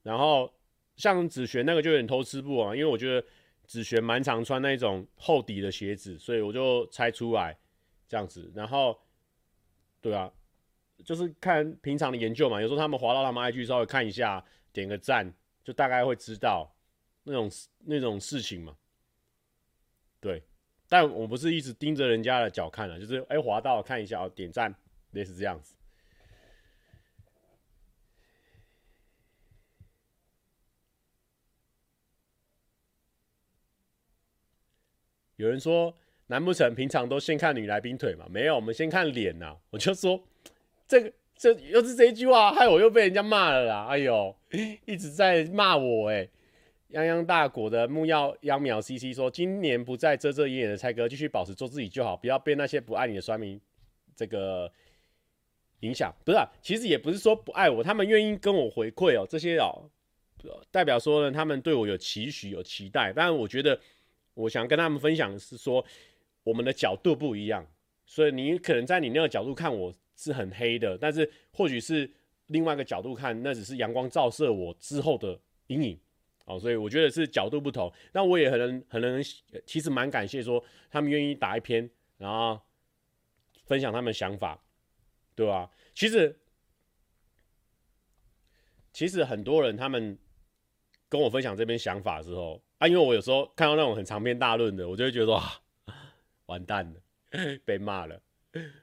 [0.01, 0.49] 然后
[0.95, 3.27] 像子璇那个就有点偷吃步啊，因为我觉得
[3.65, 7.57] 子璇蛮常穿那种厚底的鞋子，所以我就猜出来
[8.07, 8.49] 这样子。
[8.55, 8.97] 然后，
[9.99, 10.31] 对啊，
[11.03, 15.33] 就是看平常的研究嘛，有时候他们滑到他们 IG 稍微看一下，点个赞，
[15.65, 16.73] 就大概会知道
[17.23, 18.77] 那种那种事情嘛。
[20.21, 20.41] 对。
[20.93, 24.71] 但我不是一直盯着人家的脚看了，就是哎、滑到看一下哦，点赞，
[25.09, 25.73] 类似这样子。
[35.37, 38.27] 有人说，难不成平常都先看女来宾腿吗？
[38.29, 39.57] 没有，我们先看脸呐。
[39.71, 40.23] 我就说，
[40.87, 43.87] 这个这又是这一句话，害我又被人家骂了啦。
[43.87, 44.35] 哎呦，
[44.85, 46.29] 一直在骂我哎、
[46.93, 53.59] 泱泱大国的木曜秧苗 CC 说：“今年不再遮遮掩掩的蔡哥，继续保持做自己就好，不要被那些不爱你的酸民
[54.15, 54.71] 这个
[55.79, 56.13] 影响。
[56.23, 59.89] 不是、啊，其实也不是说不爱我，他们愿意跟我回馈哦，这些哦，
[60.69, 63.11] 代表说呢，他们对我有期许、有期待。
[63.11, 63.79] 但我觉得，
[64.35, 65.83] 我想跟他们分享的是说，
[66.43, 67.65] 我们的角度不一样，
[68.05, 72.07] 所以你可能在你那个角度看我是很黑的，但是或许是
[72.47, 75.99] 另外一个角度看，那只是阳光照射我之后的阴影。”
[76.45, 77.91] 哦，所以我觉得是角度不同。
[78.11, 79.23] 那我也很能很能，
[79.65, 82.59] 其实蛮感谢说他们愿意打一篇，然后
[83.65, 84.61] 分享他们想法，
[85.35, 85.69] 对吧？
[85.95, 86.37] 其实
[88.91, 90.17] 其实很多人他们
[91.07, 95.61] 跟我分享这边想法的时候啊，因为我有时候看到那种很长篇大论的，我就会觉得说啊，
[96.47, 98.21] 完蛋了，被骂了，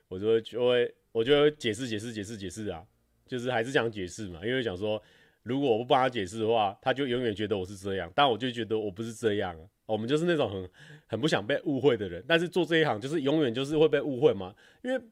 [0.09, 2.87] 我就会就会我就会解释解释解释解释啊，
[3.27, 5.01] 就是还是想解释嘛，因为想说
[5.43, 10.71] 如果我不帮他解释的话，他就永远觉得我是这样，但我就觉得我不是这样，我们就是那种很
[11.07, 15.03] 很不想被误会的人，但是做这一行就是永远就是会被误会嘛，因为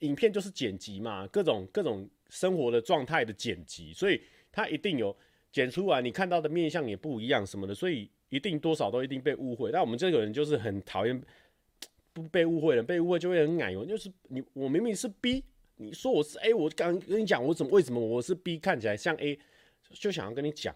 [0.00, 2.08] 影片就是剪辑嘛，各种各种。
[2.32, 5.12] 生活的状态的剪辑，所以他一定有
[5.50, 9.72] 剪出来，你看到的面相也不一样什么的，所以一定多少都一定被误会。
[9.72, 11.20] 但我们这个人就是很讨厌
[12.14, 13.84] 不被误会的，被误会就会很奶油。
[13.84, 15.42] 就是你我明明是 B，
[15.80, 19.38] 你说我是 A，我刚跟你讲我怎么为什么我是 B 看起来像 A，
[19.92, 20.74] 就想要跟你讲。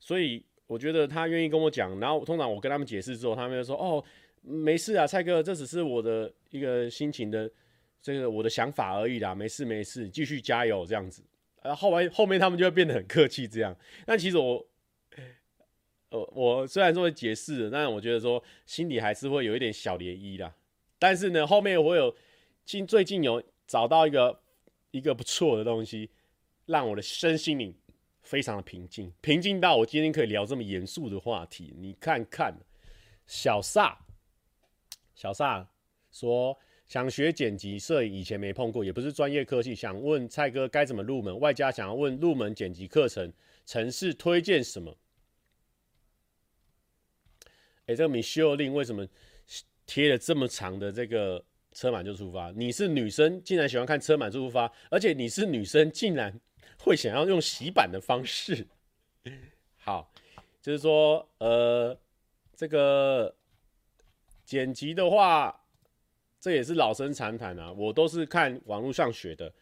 [0.00, 4.02] 所以我觉得他愿意跟我讲，然后通常我跟他们解释之后，他们就说哦
[4.40, 7.50] 没事啊，蔡哥，这只是我的一个心情的。
[8.02, 11.24] 这个我的想法而已啦，没事没事，继续加油这样子。
[11.60, 13.76] 然后后来后面他们就会变得很客气这样。
[14.04, 14.64] 但其实我，
[16.10, 20.54] 呃，我虽然说会解释，但我觉得说心里还是会有一点小涟漪啦。
[21.00, 22.14] 但是呢，后面我有
[22.64, 24.38] 近最近有找到一个
[24.90, 26.10] 一个不错的东西，
[26.66, 27.74] 让我的身心灵
[28.22, 31.74] 非常的平静，平静到我今天可以聊这么严肃的话题。
[31.78, 32.54] 你看看，
[33.26, 33.98] 小萨，
[35.14, 35.68] 小萨
[36.10, 36.58] 说。
[36.88, 39.74] 想学剪辑摄影，以前没碰过，也不是专业科系。
[39.74, 41.36] 想问蔡哥该怎么入门？
[41.40, 43.32] 外加想要问入门剪辑课程，
[43.64, 44.96] 城市推荐什么？
[47.86, 49.04] 哎、这个 Michelin 为什么
[49.84, 51.44] 贴了这么长的这个
[51.76, 52.50] 车满就出发？
[52.52, 56.32] 你是女生，竟然喜欢看车满就出发，而且你是女生，竟然
[56.78, 58.66] 会想要用洗版的方式。
[59.76, 60.10] 好，
[60.62, 61.94] 就是说，呃，
[62.54, 63.36] 这个
[64.44, 65.60] 剪辑的话。
[66.38, 69.52] 这也是老生常谈啊，我都是看网络上学的。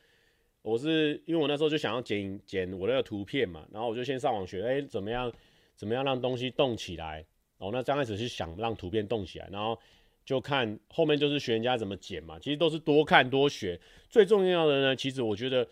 [0.61, 5.33] 我是因为我那时候就想要剪剪我那个图片嘛，然后我就先上网学，哎，怎么样
[5.77, 7.25] 怎么样让东西动起来？
[7.57, 9.79] 哦，那刚开始是想让图片动起来，然后
[10.25, 12.39] 就看后面就是学人家怎么剪嘛。
[12.39, 15.67] 其实都是多看多学，最重要的呢，其实我觉得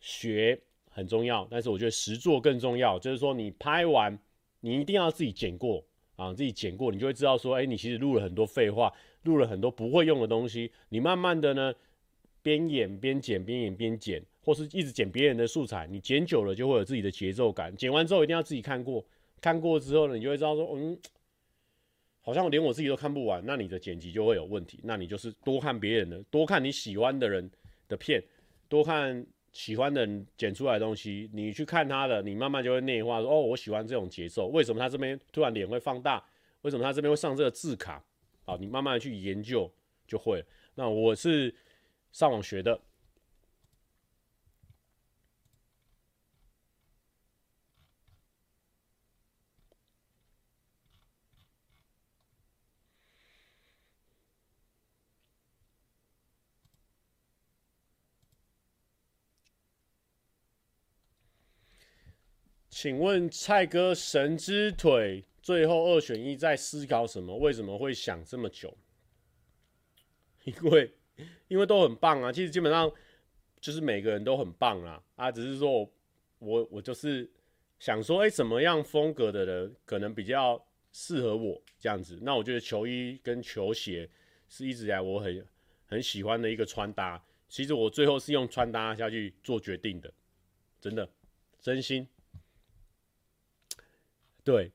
[0.00, 0.58] 学
[0.90, 2.98] 很重要，但是我觉得实作更重要。
[2.98, 4.18] 就是说你拍完，
[4.60, 5.84] 你一定要自己剪过
[6.16, 8.92] 啊，自己剪过，你就会知道说，哎，你其实录了很多废话。
[9.24, 11.74] 录了很多不会用的东西，你慢慢的呢，
[12.40, 17.76] 边演边剪，边演边剪，或是一直剪别人的素材，你剪久了就会有自己的节奏感。
[17.76, 19.04] 剪完之后一定要自己看过，
[19.40, 20.96] 看过之后呢，你就会知道说，嗯，
[22.20, 24.80] 好像连我自己都看不完，那你的剪辑就会有问题。
[24.82, 27.50] 那你就是多看别人的，多看你喜欢的人
[27.88, 28.22] 的片，
[28.68, 36.22] 多看喜欢的人剪出来的东西，你去看他的，你慢慢就会内化说，哦，我喜欢这种节奏，为什么他这边突然脸会放大？
[36.62, 38.04] 为什么他这边会上这个字卡？
[38.44, 39.70] 好，你慢慢去研究
[40.06, 40.44] 就会。
[40.74, 41.54] 那我是
[42.12, 42.78] 上网学的。
[62.80, 65.24] 请问蔡哥，神之腿。
[65.42, 67.36] 最后二选一，在思考什么？
[67.36, 68.72] 为什么会想这么久？
[70.44, 70.94] 因为
[71.48, 72.88] 因为都很棒啊，其实基本上
[73.60, 75.90] 就是每个人都很棒啊啊，只是说我
[76.38, 77.28] 我我就是
[77.80, 82.16] 想说，哎，怎么样风格的人可能比较适合我这样子？
[82.22, 84.08] 那我觉得球衣跟球鞋
[84.48, 85.44] 是一直以来我很
[85.86, 87.20] 很喜欢的一个穿搭。
[87.48, 90.14] 其实我最后是用穿搭下去做决定的，
[90.80, 91.10] 真的，
[91.60, 92.06] 真心，
[94.48, 94.72] 对。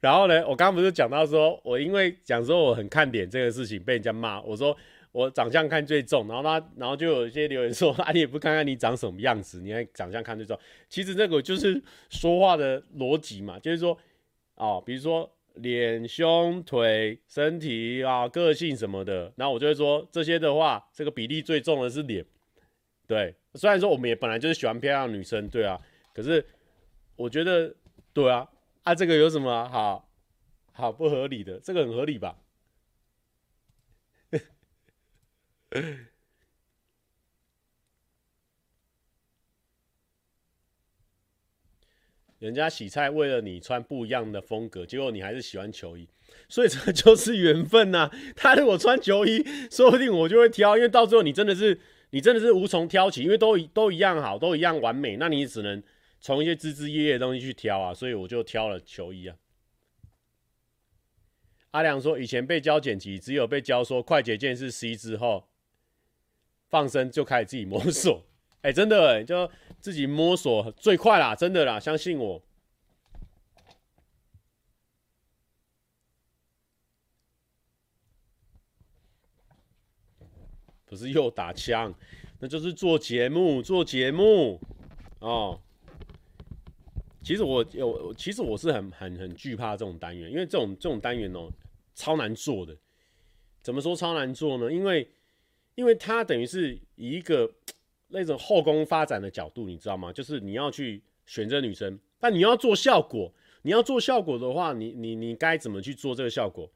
[0.00, 4.74] 然后呢，我刚刚不是讲到说，我因为讲说我很看脸这个事情被人家骂，我说
[5.12, 10.58] 我长相看最重，然后他，然后就有一些留言说， 啊，你也不看看你长什么样子，你还长相看最重。
[10.88, 13.96] 其实这个就是说话的逻辑嘛，就是说，
[14.56, 22.24] 哦，比如说脸、胸、腿、身体啊、个性什么的，然后我就会说这些的话，这个比例最重的是脸。
[23.06, 25.78] 对，虽然说我们也本来就是喜欢漂亮女生，对啊，
[26.12, 26.44] 可是
[27.14, 27.72] 我觉得，
[28.12, 28.48] 对啊。
[28.84, 30.08] 啊，这个有什么好
[30.72, 31.60] 好不合理的？
[31.60, 32.36] 这个很合理吧？
[42.40, 46.08] 人家洗菜为了你穿不一样的风格，结果你还是喜欢球衣，
[46.48, 48.10] 所以这就是缘分呐。
[48.34, 51.80] 他如果穿球衣，说不定我就会挑，因为到最后你真的是
[52.10, 55.80] 你真的是无从挑起，因为都都一样好，都一样完美，那你只能。
[56.22, 59.36] 从一些枝枝叶叶的东西去挑啊，所以我就挑了球衣啊。
[61.72, 65.48] 阿良说，以前被教剪辑，只有被教说快捷键是 C 之后，
[66.68, 68.24] 放生就开始自己摸索。
[68.62, 69.50] 哎、真的、就
[69.80, 72.40] 自己摸索最快啦，真的啦，相信我。
[80.84, 81.92] 不是又打枪，
[82.38, 84.60] 那就是做节目，做节目
[85.18, 85.60] 哦。
[87.22, 91.50] 其实我有，其实我是很很很惧怕这种单元，因为这种这种单元哦，
[91.94, 92.76] 超难做的。
[93.62, 94.72] 怎么说超难做呢？
[94.72, 95.08] 因为
[95.74, 97.50] 因为它等于是以一个
[98.08, 100.12] 那种后宫发展的角度，你知道吗？
[100.12, 106.70] 就是你要去选择女生，但你要做效果，你要做效果的话，你你你该怎么去做这个效果？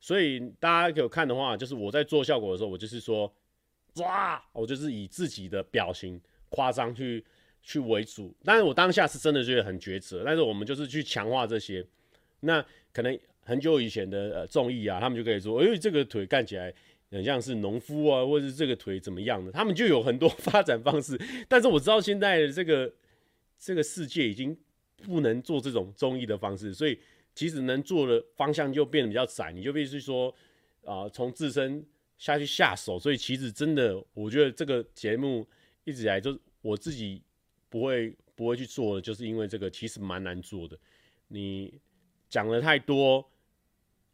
[0.00, 3.32] 所以大家有看的话，就是我在做效果的时候，我就是说。
[3.96, 4.42] 哇！
[4.54, 7.22] 我就是以自己的表情夸张去
[7.62, 10.22] 去为主，但是我当下是真的觉得很抉择。
[10.24, 11.84] 但是我们就是去强化这些，
[12.40, 16.72] 那可能很久以前的呃综艺啊，他们就可以说，哎，这个腿看起来
[17.10, 21.18] 很像是农夫啊，或者这个腿怎么样的，他们就有很多 发展方式。
[21.48, 22.92] 但是我知道现在的这个
[23.58, 24.56] 这个世界已经
[25.02, 26.98] 不能做这种综艺的方式，所以
[27.34, 30.34] 其实能做的方向就变得比较窄，你就必须说
[30.84, 31.84] 啊，从自身。
[32.18, 35.44] 下去下手，所以其实真的，我觉得这个节目
[35.82, 37.20] 一直以来就是我自己
[37.72, 40.78] 不会不会去做的，就是因为这个其实蛮难做的。
[41.28, 41.80] 你
[42.28, 43.26] 讲的太多，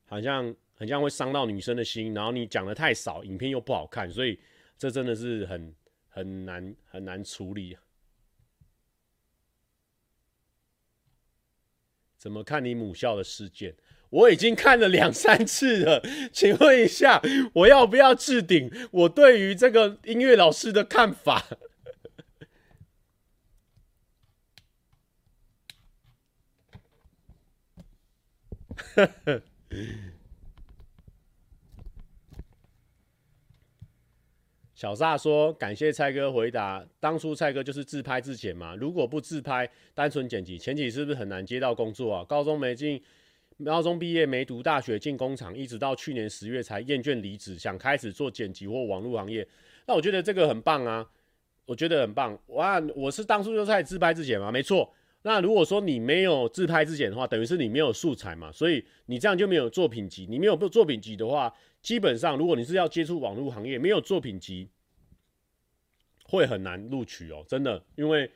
[0.06, 4.38] 好像很像会伤到女生的心，然后你讲的太少，影片又不好看，所以
[4.78, 5.74] 这真的是很
[6.08, 7.76] 很难很难处理。
[12.16, 13.74] 怎么看你母校的事件？
[14.10, 16.00] 我已经看了两三次了，
[16.32, 17.20] 请问一下，
[17.54, 21.44] 我要不要置顶我对于这个音乐老师的看法？
[34.74, 38.76] 小撒说：“感谢蔡哥回答，当初蔡哥就是自拍自剪嘛？
[38.76, 42.24] 如果不自拍，单纯剪辑，前期是不是很难接到工作啊？
[42.24, 43.02] 高中没进。”
[43.64, 49.44] 高中毕业没读大学进工厂，一直到去年十月才厌倦离职，想开始做剪辑或网络行业。
[49.84, 51.04] 那我觉得这个很棒啊，
[51.66, 52.38] 我觉得很棒。
[52.46, 54.94] 哇，我是当初就在自拍自剪嘛，没错。
[55.22, 60.26] 那如果说你没有自拍自剪的话，等于是你没有素材嘛，所以你这样就没有作品集。
[60.28, 64.68] 你没有作品集的话，基本上如果你是要接触网络行业，没有作品集
[66.24, 67.84] 会很难录取哦，真的。
[67.96, 68.30] 因为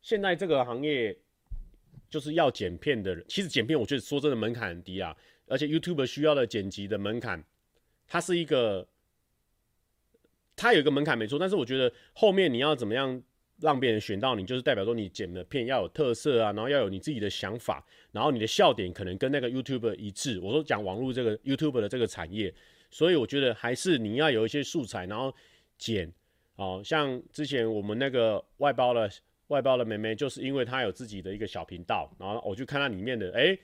[0.00, 1.18] 现在这个行业。
[2.12, 7.42] 就是要剪片的人，其实剪片我觉得说真的门槛很低啊，而且 YouTube 需要的剪辑的门槛，
[8.06, 8.86] 它是一个，
[10.54, 13.22] 它有一个门槛没错，但是我觉得后面你要怎么样
[13.62, 20.38] 让别人选到你，就是代表说你剪的片要有特色啊，然后要有你自己的想法，然后你的笑点可能跟那个 YouTube 一致。
[20.40, 22.52] 我说讲网络这个 YouTube 的这个产业，
[22.90, 25.34] 所以我觉得还是你要有一些素材，然后
[25.78, 26.12] 剪，
[26.56, 29.10] 哦，像之前我们那个外包的。
[29.48, 33.54] 外包的妹妹，就是因为她有自己的一个小频道，然后我就看她里面的，哎，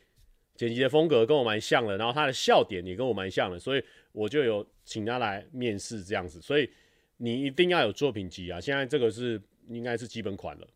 [0.55, 3.83] 剪辑的风格跟我蛮像的，然后她的笑点也跟我蛮像的，所以
[4.13, 6.43] 我就有请她来面试这样子。
[6.43, 6.69] 所以
[7.17, 8.61] 你一定要有作品集啊！
[8.61, 10.69] 现在这个是应该是基本款了。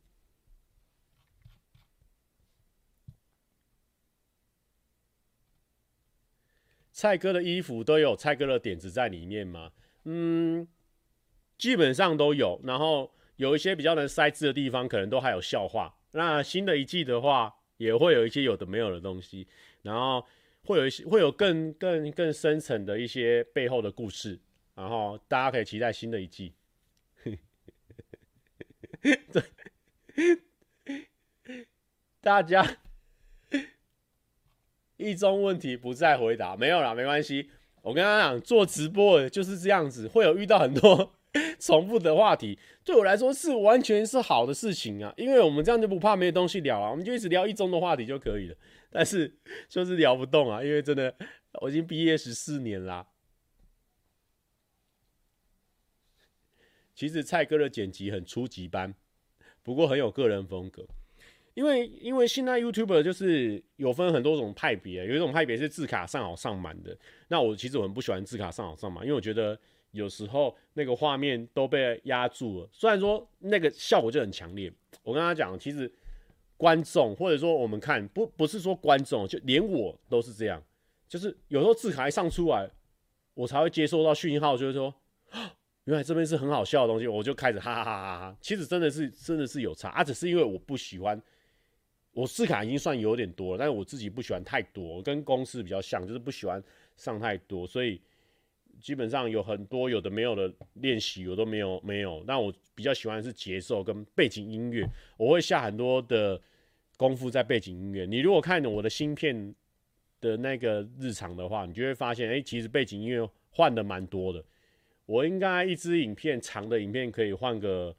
[6.93, 9.73] 蔡哥的衣服都有蔡哥的点子在里面吗？
[10.05, 10.69] 嗯，
[11.59, 13.13] 基本上都有，然后。
[13.37, 15.93] 有一些比较能塞字的地方，可能都还有笑话。
[16.13, 19.49] 那新的一季的话，也会有一些有的没有的东西，
[19.81, 20.25] 然后
[20.63, 24.39] 会有一些会有更更更深层的一些背后的故事，
[24.77, 26.55] 然后大家可以期待新的一季。
[29.33, 29.43] 对，
[32.21, 32.79] 大家
[34.97, 37.51] 一中问题不再回答，没有啦，没关系。
[37.83, 41.15] 我跟他讲，做直播的就是这样子，会有遇到很多。
[41.59, 48.57] 重复的话题对我来说是完全是好的事情啊，因为我们这样就不怕没有东西聊啊，我们就一直聊一中的话题就可以了。
[48.91, 49.35] 但是
[49.67, 51.15] 就是聊不动啊，因为真的
[51.63, 53.07] 我已经毕业十四年啦。
[57.03, 58.95] 其实蔡哥的剪辑很初级班，
[59.65, 60.87] 不过很有个人风格。
[61.55, 66.97] 因为因为现在 YouTuber 就是有分很多种派别，有一种派别是字卡上好上满的。
[67.27, 69.59] 那我其实我很不喜欢字卡上好上满，因为我觉得。
[69.91, 74.73] 有时候那个画面都被压住了，虽然说那个效果就很强烈。
[75.03, 75.93] 我跟他讲，其实
[76.57, 80.63] 观众或者说我们看不不是说观众，就连我都是这样，
[81.07, 82.71] 就是有时候字卡一上出来，
[83.35, 84.95] 我才会接收到讯号，就是说，
[85.85, 88.37] 原来这边是很好笑的东西，我就开始哈哈哈哈哈。
[88.41, 91.21] 其实真的是真的是有差，啊，只是因为我不喜欢，
[92.13, 96.63] 我字卡已经算有点多了，但是我自己不喜欢太多，跟公司比较像，就是不喜欢
[96.97, 98.01] 上太多，所以。
[98.81, 102.25] 基本上有很多有的没有的练习，我都没有没有。
[102.27, 104.85] 那我比较喜欢是节奏跟背景音乐，
[105.17, 106.41] 我会下很多的
[106.97, 108.07] 功夫在背景音乐。
[108.07, 109.55] 你如果看我的新片
[110.21, 114.43] 的那个日常的话，你就会发现，哎、其实背景音乐换的蛮多的。
[115.07, 117.97] 我应该一支影片长的影片可以换个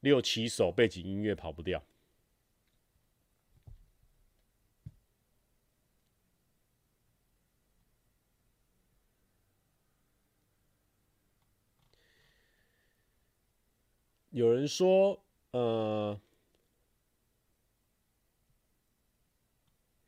[0.00, 1.82] 六七首背景音乐，跑不掉。
[14.30, 15.22] 有人说，
[15.52, 16.20] 呃，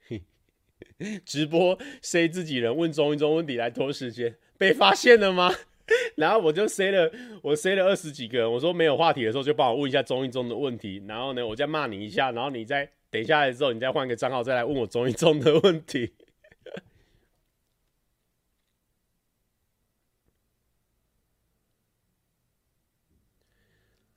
[1.25, 5.53] 直播塞自己人问中一中问题来拖时间，被发现了吗？
[6.17, 7.11] 然后我就塞了，
[7.43, 16.13] 我塞了二十几个人，我说没有话题的时候就帮我问一下中一中的问题，然后呢，我再骂你一下，然后你再等下来之后，你再换个账号再来问我中一中的问题。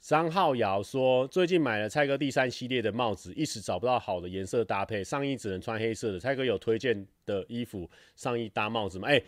[0.02, 6.20] 张浩尧说：“最近买了蔡哥第三系列的帽子，一时找不到好的颜色搭配，上衣只能穿黑色的。
[6.20, 9.22] 蔡哥有推荐的衣服上衣搭帽子吗？”哎、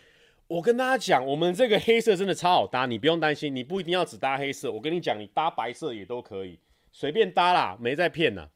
[0.51, 4.69] 我跟大家讲，我们这个黑色真的超好搭，你不用担心，你不一定要只搭黑色。
[4.69, 6.59] 我跟你讲，你搭白色也都可以，
[6.91, 8.49] 随便搭啦，没在骗呐。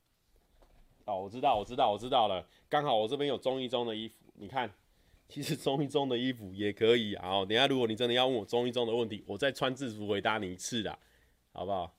[1.06, 2.46] 哦，我知道，我知道，我知道了。
[2.68, 4.70] 刚好我这边有中一中的衣服，你看，
[5.30, 7.12] 其实中一中的衣服也可以。
[7.12, 11.00] 然后等下如果你真的要问我中一中的问题，我再穿制服回答你一次啦，
[11.54, 11.96] 好不好？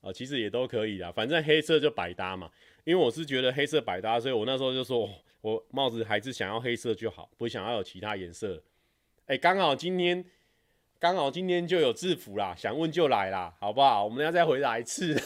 [0.00, 2.50] 啊，其实也都可以啦，反正黑色就百搭嘛。
[2.82, 5.08] 因为我是觉得黑色百搭，所以我那时候就说，
[5.42, 8.62] 我帽子还是想要黑色就好，不想要有其他颜色。
[9.26, 10.24] 哎、刚好今天，
[10.98, 14.04] 刚好今天就有制服啦，想问就来啦，好不好？
[14.04, 15.14] 我们要再回答一次，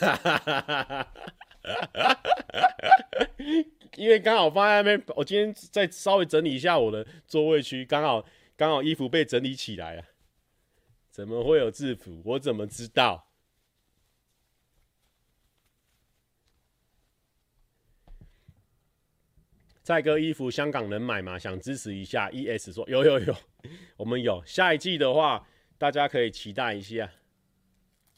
[3.96, 8.24] 因为刚好放在那边，我今天再稍微整理一下我的座位区，刚好
[8.56, 10.02] 刚好衣服被整理起来了。
[11.10, 12.22] 怎么会有制服？
[12.24, 13.25] 我怎么知道？
[19.86, 21.38] 蔡哥衣服香港能买吗？
[21.38, 22.28] 想支持一下。
[22.30, 23.32] ES 说有有有，
[23.96, 24.42] 我们有。
[24.44, 25.46] 下一季的话，
[25.78, 27.08] 大家可以期待一下。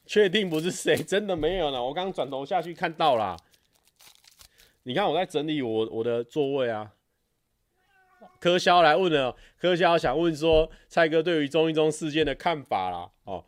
[0.06, 0.96] 确定不是谁？
[0.96, 1.84] 真的没有了。
[1.84, 3.36] 我刚刚转头下去看到了。
[4.84, 6.90] 你看我在整理我我的座位啊。
[8.40, 13.10] 柯萧来问了，柯萧想问说蔡哥对于中一中事件的看法啦。
[13.24, 13.44] 哦，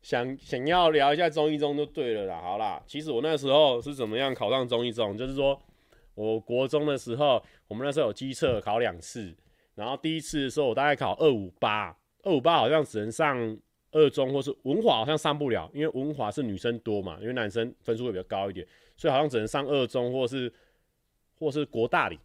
[0.00, 2.40] 想想要聊一下中一中就对了啦。
[2.40, 5.60] 好啦，其实我那时候是怎么样考上中一中，就是说。
[6.14, 9.34] 我国中的时候，我们那时候有基测考两次，
[9.74, 13.58] 然后第一次的时候我大概考二五八，二五八好像只能上
[13.92, 20.52] 二中或是文华好像上不了，因为文华是女生多嘛，因为男生分数会比较高一点，所以好像只能上二中或是
[21.38, 22.18] 或是国大里。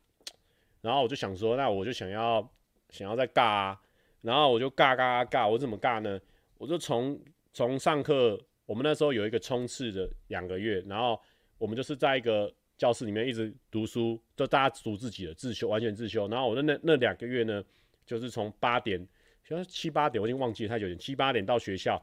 [0.82, 2.46] 然后我就想说，那我就想要
[2.90, 3.82] 想要再尬啊，
[4.22, 6.20] 然后我就尬尬尬，我怎么尬呢？
[6.58, 7.18] 我就从
[7.54, 11.18] 从上课，我们那时候有一个冲刺的两个月，然后
[11.58, 12.54] 我们就是在一个。
[12.78, 16.28] 教室里面一直读书，就大家读自己的自修，完全自修。
[16.28, 17.64] 然后我的那那两个月呢，
[18.06, 19.00] 就是从八点，
[19.48, 20.94] 好像七八点，我已经忘记了太久。
[20.96, 22.02] 七八点到学校，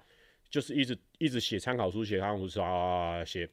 [0.48, 3.46] 就是一直一直写参考书，写参考书啊，写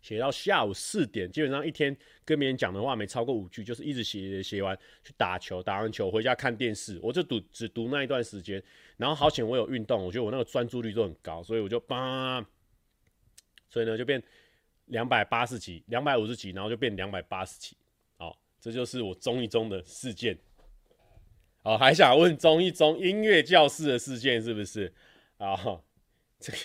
[0.00, 1.30] 写到下午四点。
[1.30, 6.98] 基本上一天跟别人讲的话没超过五句，就是一直写写完去打球，打完球回家看电视。
[7.00, 8.60] 我就读只读那一段时间。
[8.96, 12.44] 然后好险我有运动，我觉得我那个专注力都很高，所以我就叭，
[13.68, 14.20] 所以呢就变。
[14.92, 17.74] 两百八十几，两百五十几，然后就变两百八十几，
[18.18, 20.38] 好，这就是我中一中的事件。
[21.62, 24.92] 好，还想问中一中音乐教室的事件是不是？
[25.38, 25.56] 啊，
[26.38, 26.58] 这个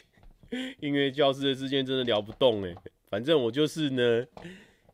[0.80, 2.76] 音乐教室的事件真的聊不动哎。
[3.06, 4.28] 反正我就是呢，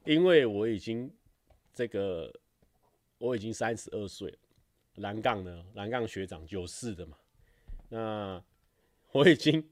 [0.06, 1.12] 因为我已经
[1.74, 2.32] 这个
[3.18, 4.38] 我已经三十二岁了，
[4.98, 7.18] 蓝杠呢，蓝杠学长九四的嘛，
[7.90, 8.44] 那
[9.12, 9.68] 我已经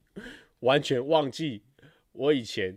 [0.62, 1.62] 完全忘记
[2.12, 2.76] 我以前。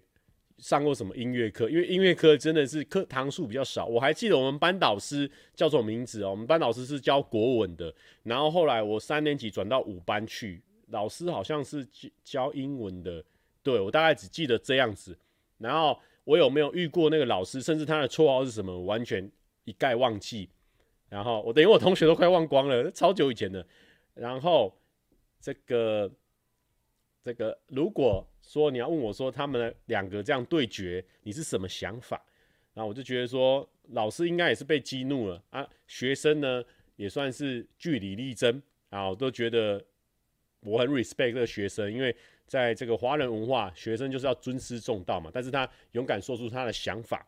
[0.58, 1.68] 上过什么音乐课？
[1.68, 3.86] 因为音乐课真的是课堂数比较少。
[3.86, 6.30] 我还记得我们班导师叫什么名字哦？
[6.30, 7.92] 我们班导师是教国文的。
[8.22, 11.86] 然后后来我三年级转到五班去，老师好像是
[12.22, 13.24] 教英文的。
[13.62, 15.18] 对，我大概只记得这样子。
[15.58, 17.60] 然后我有没有遇过那个老师？
[17.60, 18.80] 甚至他的绰号是什么？
[18.82, 19.30] 完全
[19.64, 20.48] 一概忘记。
[21.08, 23.66] 然后我等于我同学都快忘光了，超久以前的。
[24.14, 24.74] 然后
[25.40, 26.10] 这个。
[27.24, 32.22] 这个如果说你要问我说他们两个这样对决，你是什么想法？
[32.74, 36.62] 然后我就觉得说老师应该也是被激怒了啊，学生呢
[36.96, 39.82] 也算是据理力争啊，我都觉得
[40.60, 42.14] 我很 respect 这个学生，因为
[42.46, 45.30] 在这个华人文化，学生就是要尊师重道嘛。
[45.32, 47.26] 但是他勇敢说出他的想法，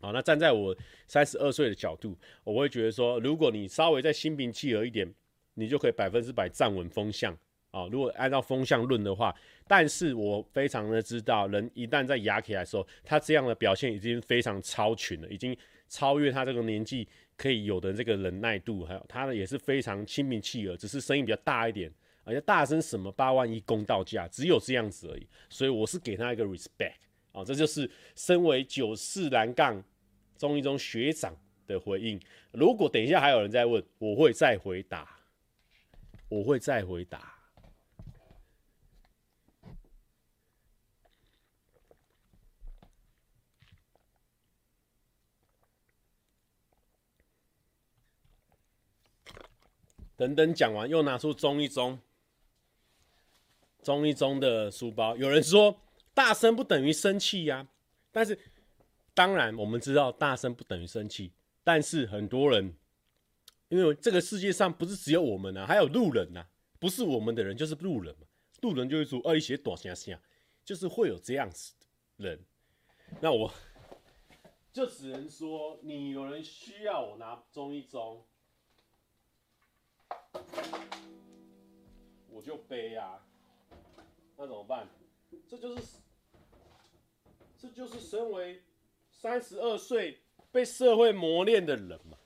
[0.00, 5.14] 好，那站在我三十二岁的角度，我会觉得说，如果你稍微再心平气和一点，
[5.54, 7.38] 你就可以百分之百站稳风向
[7.74, 7.88] 啊。
[7.90, 9.34] 如果按照风向论的话，
[9.66, 15.56] 但是我非常的知道，人一旦在压起来的时候，他这样的表现已经非常超群了，已经
[15.88, 21.90] 超越他这个年纪可以有的这个忍耐度，还有他呢也是非常亲民气耳，只是声音比较大一点，
[22.24, 25.26] 而且大声什么八万一公道价，只有这样子而已。
[25.48, 26.94] 所以我是给他一个 respect
[27.32, 29.82] 啊，这就是身为九四蓝杠
[30.36, 32.20] 中一中学长的回应。
[32.52, 35.08] 如果等一下还有人在问，我会再回答，
[36.28, 37.33] 我会再回答。
[50.16, 51.98] 等等讲完，又拿出中一中，
[53.82, 55.16] 中一中的书包。
[55.16, 55.80] 有人说
[56.14, 57.66] 大声不等于生气呀，
[58.12, 58.38] 但是
[59.12, 61.32] 当然我们知道大声不等于生气，
[61.64, 62.76] 但是很多人
[63.68, 66.46] 因为这个世界上不是只有我们啊，还有路人呐、
[66.78, 68.26] 不是我们的人就是路人嘛，
[68.62, 70.16] 路人就会说哦，一些短声声，
[70.64, 71.74] 就是会有这样子
[72.18, 72.40] 的人。
[73.20, 73.52] 那我
[74.72, 78.24] 就只能说，你有人需要我拿中一中。
[82.30, 83.20] 我就背啊，
[84.36, 84.86] 那怎么办？
[85.48, 85.82] 这就是，
[87.58, 88.60] 这就是身为
[89.10, 90.18] 三十二岁
[90.50, 92.18] 被社会磨练的人嘛。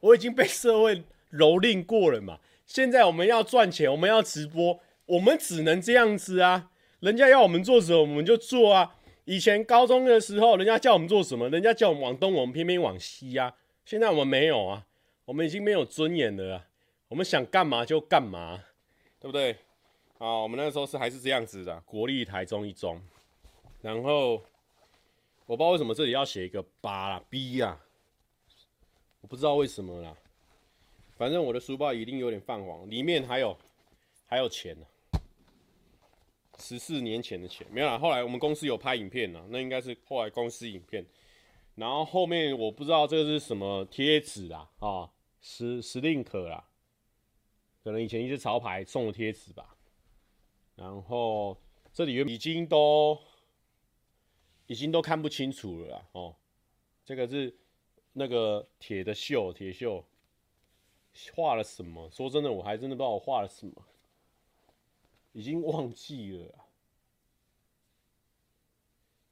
[0.00, 0.96] 我已经被社会
[1.32, 2.38] 蹂躏过了嘛。
[2.66, 6.70] 现在我们要赚钱，我们要直播，我们只能这样子啊。
[7.00, 8.96] 人家要我们做什么，我们就做啊。
[9.24, 13.54] 以前高中的时候，人家叫我们做什么，人家叫我们往东，我们偏偏往西啊。
[13.84, 14.86] 现在我们没有啊，
[15.24, 16.66] 我们已经没有尊严了啊。
[17.10, 18.62] 我们想干嘛就干嘛，
[19.18, 19.50] 对不对？
[20.18, 23.02] 啊，我们那个时候是还是这样子的，国立台中一中。
[23.82, 24.34] 然后
[25.44, 27.80] 我不知道为什么这里要写一个八啦 B 呀、啊，
[29.22, 30.16] 我不知道为什么啦。
[31.16, 33.58] 反正我的书包一定有点泛黄，里面还有
[34.26, 34.86] 还有钱呢，
[36.60, 37.98] 十四年前的钱没有啦。
[37.98, 41.04] 后来我们公司有拍影片呢，那应该是后来公司影片。
[41.74, 46.66] 然后后面我不知道这个是什么贴纸啦，啊，是是 link 啦。
[47.82, 49.76] 可能以前一些潮牌送的贴纸吧，
[50.76, 51.56] 然后
[51.92, 53.18] 这里已经都
[54.66, 56.36] 已经都看不清楚了啦哦，
[57.04, 57.56] 这个是
[58.12, 60.04] 那个铁的锈，铁锈
[61.34, 62.08] 画了什么？
[62.10, 63.84] 说真的，我还真的不知道我画了什么，
[65.32, 66.54] 已经忘记了。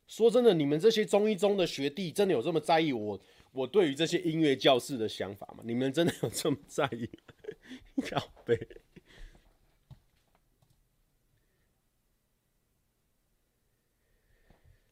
[0.06, 3.20] 说真的，你们这些中一中的学弟真的有这么在意我
[3.52, 5.62] 我对于这些音乐教室的想法吗？
[5.64, 7.08] 你们真的有这么在意？
[8.10, 8.58] 靠北。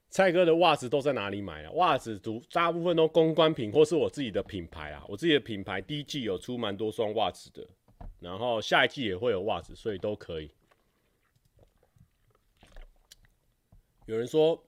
[0.08, 1.70] 蔡哥的袜子都在哪里买啊？
[1.72, 5.04] 袜子都大部分都公关品或是我自己的品牌啊。
[5.08, 7.68] 我自己的品牌第一季有出蛮多双袜子的，
[8.18, 10.50] 然后下一季也会有袜子，所以都可以。
[14.06, 14.64] 有人说，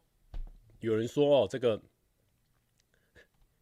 [0.80, 1.80] 有人说哦，这个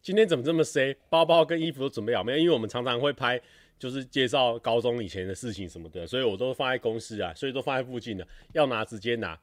[0.01, 0.93] 今天怎么这么塞？
[1.09, 2.37] 包包跟衣服都准备好没有？
[2.39, 3.41] 因为我们常常会拍。
[3.79, 9.39] 就是介绍高中以前的事情什么的，所以我都放在公司啊，所以都放在附近的，要拿直接拿。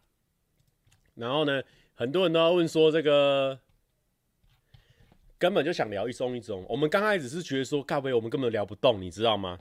[1.15, 1.63] 然后呢，
[1.95, 3.61] 很多人都要问说这个，
[5.39, 6.67] 根本就想聊一松一松。
[6.69, 9.61] 我们刚开始是觉得说，靠北我们根本聊不动，你知道吗？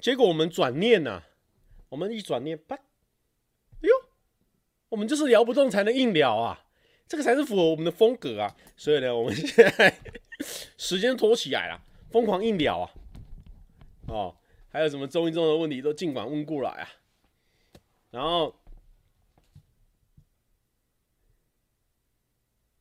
[0.00, 1.28] 结果我们转念呐、啊，
[1.90, 2.80] 我们一转念，啪，哎
[3.82, 3.90] 呦，
[4.88, 6.64] 我们就是聊不动才能硬聊啊，
[7.06, 8.56] 这个才是符合我们的风格啊。
[8.76, 10.00] 所以呢，我们现在
[10.78, 12.90] 时间拖起来了，疯狂硬聊啊。
[14.06, 14.36] 哦，
[14.68, 16.88] 还有什么中医中的问题都尽管问过来啊。
[18.10, 18.54] 然后，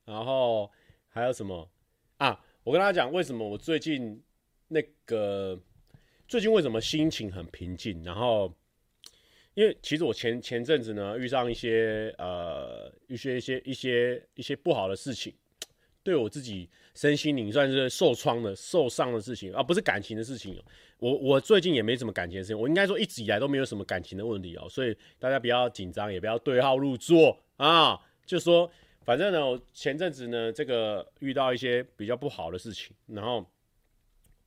[0.06, 0.72] 然后
[1.10, 1.70] 还有什么
[2.18, 2.44] 啊？
[2.64, 4.24] 我跟大家讲，为什么我最近
[4.68, 5.60] 那个
[6.28, 8.04] 最近为什么心情很平静？
[8.04, 8.54] 然后，
[9.54, 15.34] 因为其实我前前阵子呢遇上一些呃一些一些一些一些不好的事情。
[16.04, 20.64] 对我自己身心灵算是受创的、受伤的事情，而、啊、不是感情的事情。
[21.00, 24.70] 我我最近也没什么感情的事情，我应该说一直以来都没有什么感情的问题哦。
[24.70, 28.00] 所以大家不要紧张，也不要对号入座啊。
[28.26, 28.72] 就说
[29.04, 33.44] 反正呢，我前阵子呢，这个遇到一些比较不好的事情，然后，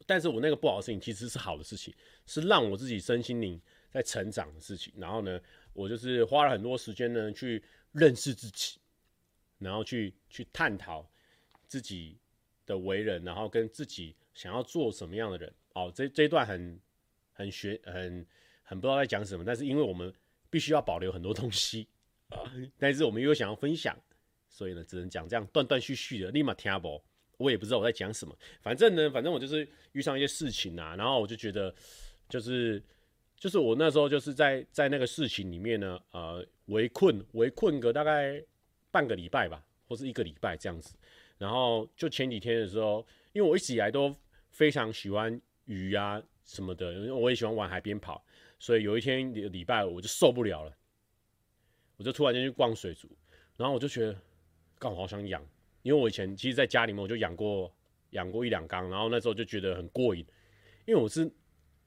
[0.07, 1.93] 但是我那个不好的事情其实是好的事情，
[2.27, 4.93] 是让我自己身心灵在成长的事情。
[4.97, 5.41] 然后呢，
[5.73, 8.79] 我就是花了很多时间呢去认识自己，
[9.59, 11.05] 然后去去探讨。
[11.69, 12.17] 自己
[12.67, 16.79] 的为人，然后跟自己想要做什么样的人，哦，这这一段很
[17.33, 18.27] 很学很
[18.63, 20.13] 很不知道在讲什么，但是因为我们
[20.51, 21.87] 必须要保留很多东西
[22.31, 22.43] 啊，
[22.77, 23.97] 但是我们又想要分享，
[24.49, 27.01] 所以呢，只能讲这样断断续续的，立马听不，
[27.37, 31.75] 我也不知道我在讲什么，反正呢，反正我就是遇上一些事情啊，然后我就觉得
[32.29, 32.83] 就是
[33.37, 38.43] 就是我那时候就是在在那个事情里面呢，呃，围困围困个大概
[38.91, 40.97] 半个礼拜吧，或是一个礼拜这样子。
[41.39, 44.15] 然后就前几天的时候，因为我一直以来都
[44.51, 48.25] 非常喜欢鱼啊什么的，因为我也喜欢往海边跑，
[48.59, 50.77] 所以有一天礼拜五我就受不了了，
[51.97, 53.09] 我就突然间去逛水族，
[53.57, 54.17] 然后我就觉得，
[54.79, 55.45] 刚好想养，
[55.83, 57.73] 因为我以前其实在家里面我就养过
[58.11, 60.25] 养过一两缸，然后那时候就觉得很过瘾，
[60.87, 61.31] 因为我是。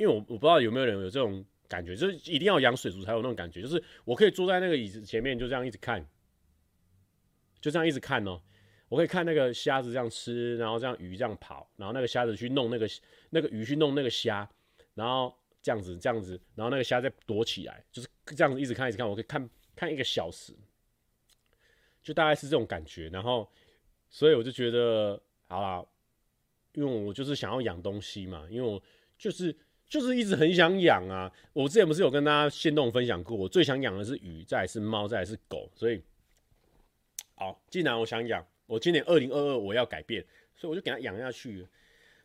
[0.01, 6.07] 因为我我不知道有没有人有这种感觉，就是一定要养水族才有那种感觉，就是我可以坐在那个椅子前面，就这样一直看，
[7.59, 8.41] 就这样一直看哦。
[8.89, 12.89] 我可以看那个虾子这样吃，然后这样鱼这样跑，然后那个虾子去弄那个
[13.29, 14.49] 那个鱼去弄那个虾，
[14.95, 20.53] 然后这样子这样子，然后那个虾再躲起来，就是这样子一直看一直看，我可以看看一个小时，
[22.03, 23.07] 就大概是这种感觉。
[23.09, 23.49] 然后
[24.09, 25.85] 所以我就觉得好啦，
[26.73, 28.81] 因为我就是想要养东西嘛，因为我
[29.17, 29.55] 就是。
[29.89, 31.33] 就是一直很想养啊！
[31.51, 35.67] 我之前不是有跟大家先动分享过，我最想养的是鱼，再是猫，再是狗。
[35.73, 35.99] 所以，
[37.33, 40.23] 好，既然我想养，我今年二零二二我要改变，
[40.55, 41.67] 所以我就给他养下去。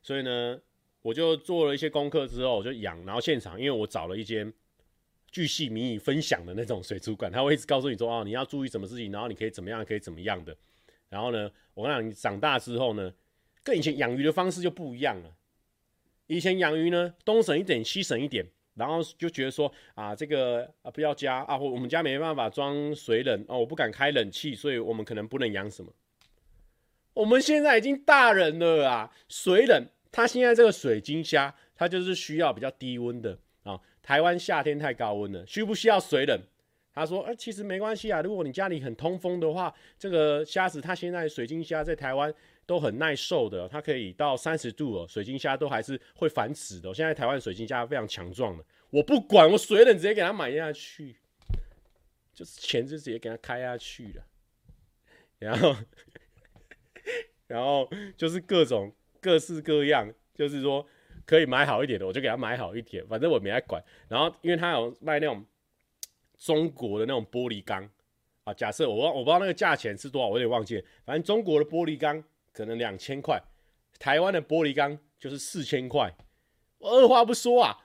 [0.02, 0.60] 所以呢，
[1.00, 3.02] 我就做了一些功课之后，我就养。
[3.06, 4.52] 然后现场，因为我找了一间
[5.30, 10.54] 巨细靡遗分享的那种水族馆，他会一直告诉你说，哦，你要注意什么事情，然后你可以怎么样，可以怎么样的。
[11.08, 13.10] 然后呢，我跟你讲，你长大之后呢，
[13.62, 15.34] 跟以前养鱼的方式就不一样了。
[16.26, 25.90] 以前养鱼呢，东省一点西省一点，然后就觉得说啊，这个啊不要加啊，我我们家没办法装水冷哦，我不敢开冷气，所以我们可能不能养什么。
[27.14, 33.80] 我们现在已经大人了啊，水冷，它现在这个水晶虾，它就是需要比较低温的啊。
[34.02, 36.38] 台湾夏天太高温了，需不需要水冷？
[36.92, 42.34] 他说，哎、其实没关系啊，如果你家里很通风的话，这个虾子它现在水晶虾在台湾。
[42.66, 46.94] 都很耐受的，它可以到三十度哦，水晶虾都还是会繁殖的。
[46.94, 51.14] 现在台湾水晶虾非常强壮的，我不管，我水冷直接给它买下去，
[52.34, 54.24] 就是钱就直接给它开下去了。
[55.38, 55.76] 然后，
[57.54, 60.84] 然后就是各种各式各样，就是说
[61.24, 63.82] 可以买好一点的，我就给他买好一点，反正我没爱管。
[64.08, 65.44] 然后，因为他有卖那种
[66.36, 67.88] 中国的那种玻璃缸
[68.42, 72.22] 啊，假设我我不知道那个价钱是多少，我有点忘记，反正中国的玻璃缸。
[72.56, 73.42] 可能两千块，
[73.98, 76.14] 台湾的玻璃缸就是四千块。
[76.78, 77.76] 我二话不说啊，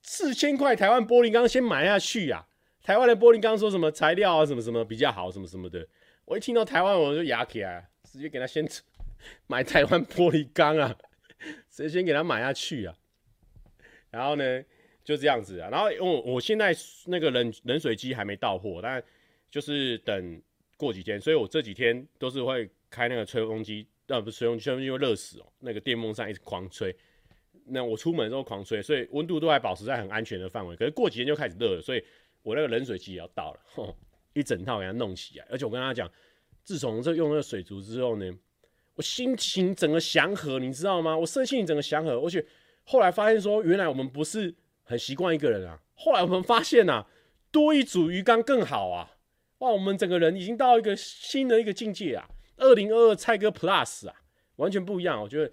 [0.00, 2.48] 四千块台湾玻璃缸先买下去啊。
[2.82, 5.86] 台湾的玻璃缸说什么材料啊，什么什么比较好，什么什么的。
[6.24, 8.66] 我一听到台湾我就哑起来，直接给他先
[9.46, 10.96] 买台湾玻璃缸啊，
[11.70, 12.96] 谁先给他买下去啊。
[14.10, 14.64] 然后呢，
[15.04, 15.68] 就这样子啊。
[15.70, 16.74] 然后我我现在
[17.06, 19.02] 那个冷冷水机还没到货，但
[19.50, 20.42] 就是等
[20.76, 23.86] 过几天，所以我这几天都是会开那个吹风机。
[24.08, 25.52] 那、不是吹风机，吹风机会热死哦。
[25.58, 26.94] 那个电风扇一直狂吹，
[27.64, 30.76] 那我出门的时候狂吹，所以温度都还保持在很安全的范围。
[30.76, 32.04] 可是过几天就开始热了，所以
[32.42, 33.96] 我那个冷水机也要到了，
[34.32, 35.46] 一整套给它弄起来。
[35.50, 36.08] 而且我跟他讲，
[36.62, 38.32] 自从这用那个水族之后呢，
[38.96, 41.16] 我心情整个祥和，你知道吗？
[41.16, 42.12] 我身心整个祥和。
[42.18, 42.44] 而且
[42.84, 45.80] 后来发现说，原来我们不是很习惯一个人啊。
[45.94, 47.06] 后来我们发现啊，
[47.50, 49.16] 多一组鱼缸更好啊！
[49.58, 52.28] 哇，我们整个人已经到一个新的一个境界啊！
[52.56, 54.14] 二零二二蔡哥 Plus 啊，
[54.56, 55.20] 完全不一样。
[55.22, 55.50] 我觉得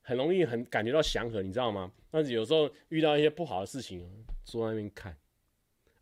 [0.00, 1.92] 很容易很感觉到祥和，你知道吗？
[2.10, 4.08] 但是有时候遇到一些不好的事情，
[4.44, 5.16] 坐在那边看。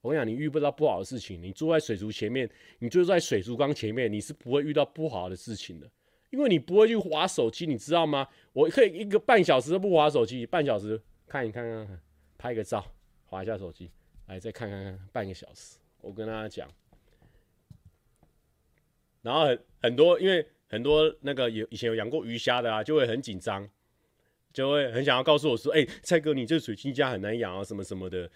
[0.03, 5.91] 我跟你讲，你遇不到不好的事情，你坐在水族前面，你就在水族缸前面，你是不会遇到不好的事情的，
[6.33, 8.27] 因为你不会去划手机，你知道吗？
[8.55, 12.01] 我可以一个半小时都不划手机，半小时看一看看看，
[12.39, 12.85] 拍个照，
[13.27, 13.91] 划一下手机，
[14.29, 15.77] 来再看看看，半个小时。
[16.01, 16.67] 我跟大家讲。
[19.21, 23.69] 然后很很多，因为很多那个有以前有养过鱼虾的啊，就会很紧张，
[24.55, 28.31] 就会很想要告诉我说：“哎、蔡哥，你这水晶虾很难养啊，什么什么的。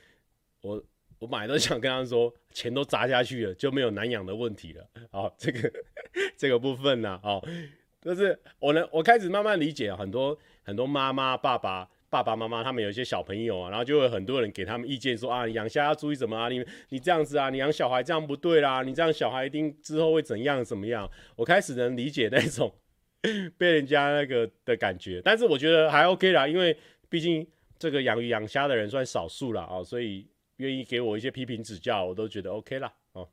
[0.60, 0.84] 我”我
[1.20, 4.86] 我本来都想跟他说，钱都砸下去了，就没有难养的问题了。
[5.10, 5.72] 好，这个
[6.36, 7.42] 这个部分呢、哦，
[8.06, 11.90] 就是我能，我开始慢慢理解很多很多妈妈爸爸。
[12.08, 16.48] 爸爸妈妈他们有一些小朋友啊，然后就会很多人给他们意见说啊，养虾要注意什么啊？
[16.48, 21.10] 你你这样子啊，你养小孩这样不对啦，你这样小孩一定之后会怎样怎么样？
[21.34, 22.72] 我开始能理解那种
[23.58, 26.78] 被人家那个的感觉，但是我觉得还 OK 啦，因为
[27.08, 27.44] 毕竟
[27.76, 29.66] 这个养鱼养虾的人算少数啦。
[29.68, 32.94] 哦，所以愿意给我一些批评指教，我都觉得 OK 啦。
[33.12, 33.28] 哦，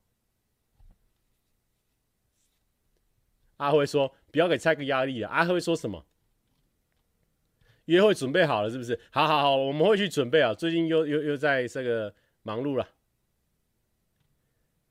[3.57, 6.05] 阿辉说不要给蔡哥压力了，阿辉说什么？
[7.85, 8.99] 约会准备好了是不是？
[9.11, 10.53] 好好好，我们会去准备啊。
[10.53, 12.87] 最近又又又在这个忙碌了。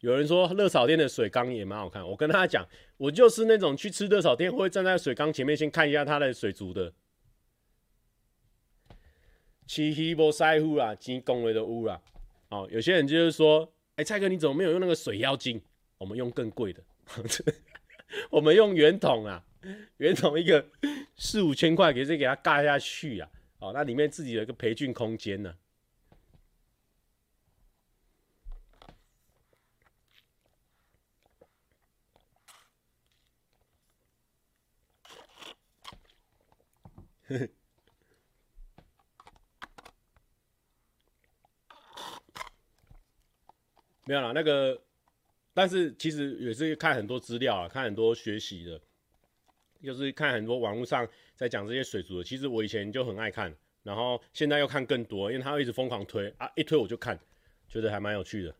[0.01, 6.93] 有人说热炒店的水缸也蛮好看，我跟他讲，我就是那种去吃热炒店会站在水缸前面先看一下他的水族的。
[9.67, 12.01] 吃鱼无师傅啦，钱讲的都有啦。
[12.49, 15.63] 哦，有些人就是说，哎、蔡哥你怎么没有用那个水妖精？
[15.97, 16.83] 我们用更贵的，
[18.31, 19.45] 我们用圆筒啊，
[19.99, 20.67] 圆筒一个
[21.17, 25.55] 四五千块，给这给它盖下去啊，哦，那里面自己有一个培训空间呢。
[44.05, 44.83] 没有啦，那个，
[45.55, 48.81] 但是其实也是看很多资料啊，看很多学习的，
[49.83, 52.25] 就是看很多网络上在讲这些水族的。
[52.25, 57.19] 其实我以前就很爱看，然后现在又看更多，因为他一直疯狂推啊，一推我就看，
[57.69, 58.55] 觉得还蛮有趣的。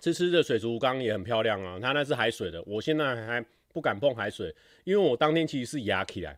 [0.00, 6.36] 吃吃的水族缸也很漂亮啊，它那是海水的，我现在还不敢碰海水，因为我当天其实是压起来，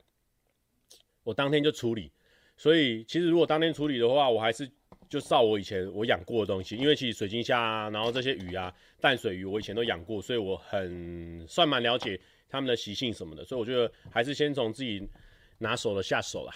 [1.22, 2.12] 我当天就处理，
[2.56, 4.70] 所以其实如果当天处理的话，我还是。
[5.12, 15.06] 就照我以前我养过的东西，因为其实水晶虾啊，然后这些鱼啊，淡水鱼我以前都养过，所以我很算蛮了解它们的习性什么的，所以我觉得还是先从自己
[15.58, 16.54] 拿手的下手啦。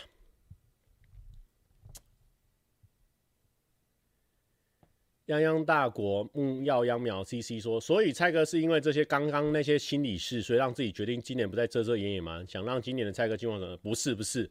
[5.27, 12.43] 泱泱大国木曜秧苗 CC 说，所以蔡哥是因为这些刚刚那些心理事，所以让自己决定今年不再遮遮掩掩吗？
[12.49, 13.77] 想让今年的蔡哥进化什么？
[13.77, 14.51] 不是不是，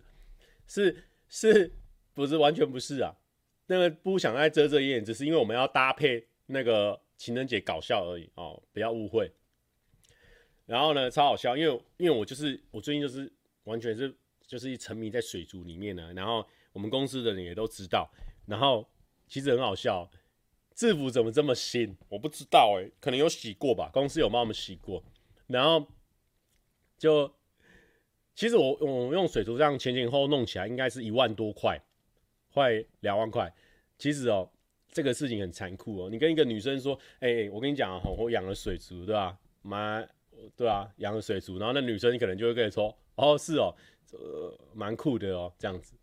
[0.67, 0.95] 是
[1.27, 1.71] 是
[2.13, 3.11] 不是完全不是啊？
[3.67, 9.31] 那个不想再遮遮掩掩，只是因为我们要搭配那个情人节搞笑而已哦，不要误会。
[10.65, 13.31] 然后呢，超好笑，因为因为我就是我最近就是
[13.63, 14.15] 完全是
[14.47, 16.13] 就是一沉迷在水族里面呢。
[16.13, 18.09] 然后我们公司的人也都知道。
[18.47, 18.87] 然后
[19.27, 20.09] 其实很好笑，
[20.73, 21.95] 制服怎么这么新？
[22.09, 25.03] 我不知道哎、可能有洗过吧，公司有帮我们洗过。
[25.47, 25.87] 然后
[26.97, 27.31] 就
[28.35, 31.79] 其实我我用水族这样前前后后弄起来，应该是一万多块。
[32.55, 33.53] 快两万块，
[33.97, 34.49] 其实哦，
[34.87, 36.09] 这个事情很残酷哦。
[36.09, 39.37] 你跟一个女生说，哎、我跟你讲啊，我养了水族，对吧？
[39.61, 40.07] 蛮，
[40.55, 43.75] 对啊，养了水族，然后那女生可能就会跟你说，哦，是哦，
[44.13, 45.95] 呃，蛮酷的哦，这样子。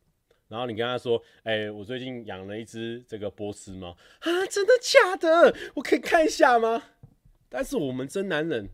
[0.48, 5.56] 然后你跟她说，哎、我最近养了一只这个波斯猫啊，真的假的？
[5.76, 6.82] 我可以看一下吗？
[7.48, 8.68] 但是我们真男人，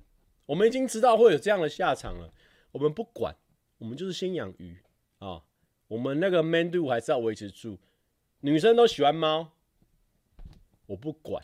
[0.47, 2.33] 我们已经知道会有这样的下场了，
[2.72, 3.37] 我们不管，
[3.79, 4.79] 我们就是先养鱼
[5.18, 5.45] 啊。
[5.89, 7.78] 我们那个 man do 还是要维持住，
[8.41, 9.53] 女生都喜欢猫，
[10.86, 11.43] 我不管，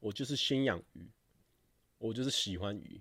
[0.00, 1.08] 我就是先养鱼，
[1.98, 3.00] 我就是喜欢鱼，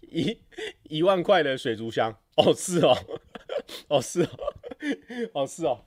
[0.00, 0.40] 一
[0.84, 3.20] 一万块的水族箱，哦是哦，
[3.88, 4.30] 哦是哦，
[5.34, 5.84] 哦是哦，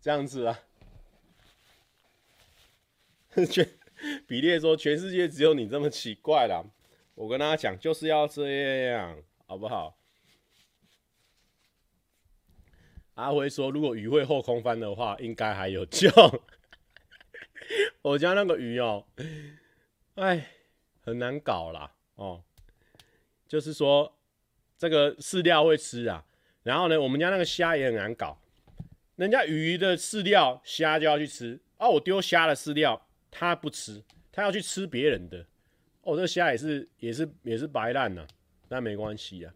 [0.00, 0.60] 这样子啊，
[3.50, 3.68] 全
[4.28, 6.64] 比列说全世界只有你这么奇怪啦。
[7.20, 8.48] 我跟大家讲，就是要这
[8.86, 9.14] 样，
[9.46, 9.94] 好不好？
[13.12, 16.08] 阿辉说，如果鱼会后空翻的话，应该还有救。
[18.00, 19.04] 我家那个鱼哦，
[20.14, 20.46] 哎，
[21.02, 22.42] 很难搞啦哦。
[23.46, 24.18] 就是说，
[24.78, 26.24] 这个饲料会吃啊，
[26.62, 28.40] 然后呢，我们家那个虾也很难搞。
[29.16, 31.86] 人家鱼的饲料，虾就要去吃啊。
[31.86, 34.02] 我丢虾的饲料，它不吃，
[34.32, 35.44] 它要去吃别人的。
[36.02, 38.26] 哦，这虾也是也是也是白烂呐，
[38.68, 39.54] 那没关系啊。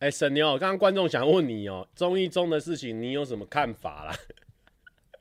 [0.00, 4.16] 哎，沈牛，刚刚观众想问你哦，综艺中的事情你有什么看法啦？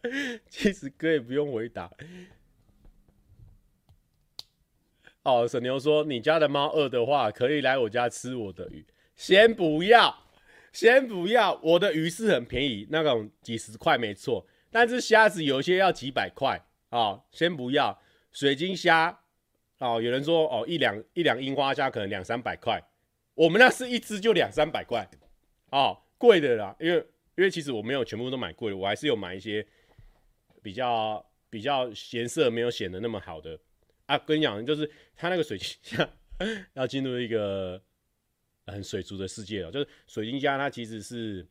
[0.50, 1.92] 其实哥也不用回答。
[5.24, 8.86] 哦，沈牛说，你家的猫饿的话，可以来我家吃我的鱼。
[9.18, 10.18] 先不要，
[10.72, 14.48] 先不要，我的鱼是很便宜，那种几十块没错。
[14.72, 18.02] 但是虾子有些要几百块啊，先不要。
[18.32, 19.24] 水晶虾
[19.80, 22.80] 哦，有人说哦，一两一两樱花虾可能两三百块，
[23.34, 25.10] 我们那是一只就两三百块，
[25.72, 26.76] 哦，贵的啦。
[26.80, 26.98] 因为
[27.36, 29.66] 因为其实我没有全部都买贵的，我还是有买一些
[30.62, 33.60] 比较比较颜色没有显得那么好的
[34.06, 34.16] 啊。
[34.20, 36.08] 跟你讲，就是它那个水晶虾
[36.74, 37.82] 要进入一个
[38.68, 41.48] 很水族的世界了，就是水晶虾它其实是。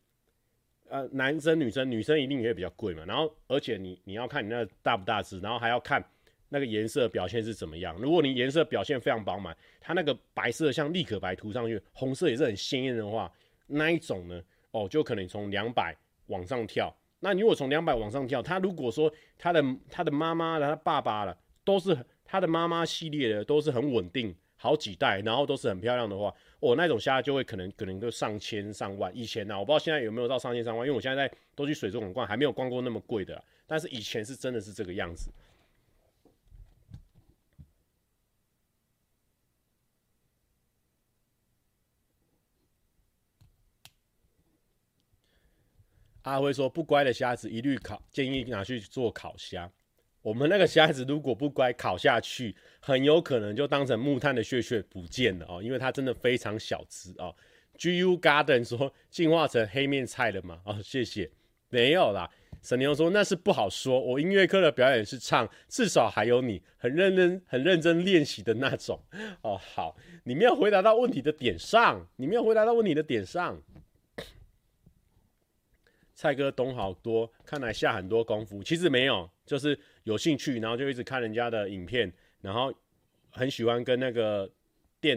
[0.90, 3.04] 呃，男生女生，女生一定也会比较贵嘛。
[3.06, 6.02] 然后，而且你你要看你那大不大只，然后还要看
[6.48, 7.96] 那个颜色表现是怎么样。
[8.00, 13.30] 如果你颜色表现非常饱满，它那个白色像立可白涂上去，红色也是很鲜艳的话，
[13.66, 15.94] 那一种呢，哦，就可能从两百
[16.26, 16.94] 往上跳。
[17.20, 24.34] 那你如果从两百往上跳，他如果说他的他的妈妈了他爸爸了，都是他的妈妈系列的，都是很稳定。
[24.58, 29.10] 好几袋然后都是很漂亮的话我那种虾就会可能可能就上千上万。
[29.16, 35.30] 以前呢我不知道现在有没有到上千上万因为我现在在都去水族馆逛还没有逛过那么贵的但是以前是真的是这个样子。
[46.22, 49.70] 阿辉说不乖的虾子一律考建议拿去做烤虾。
[50.28, 57.34] 我们那个虾子如果不乖，烤下去很有可能就当成木炭的屑屑不见了哦，因为它真的非常小只哦。
[57.78, 60.60] GU Garden 说进化成黑面菜了吗？
[60.66, 61.30] 哦，谢谢，
[61.70, 62.28] 没有啦。
[62.60, 69.00] 沈牛说那是不好说，我音乐课的表演是唱，至少还有你很认真、很认真练习的那种。
[69.40, 73.58] 哦，好，你没有回答到问题的点上，你没有回答到问题的点上。
[76.18, 82.74] 蔡哥懂好多，看来下很多功夫，其实没有，就是有兴趣，然后就一直看人家的影片，然后
[83.30, 84.50] 很喜欢跟那个
[85.00, 85.16] 店，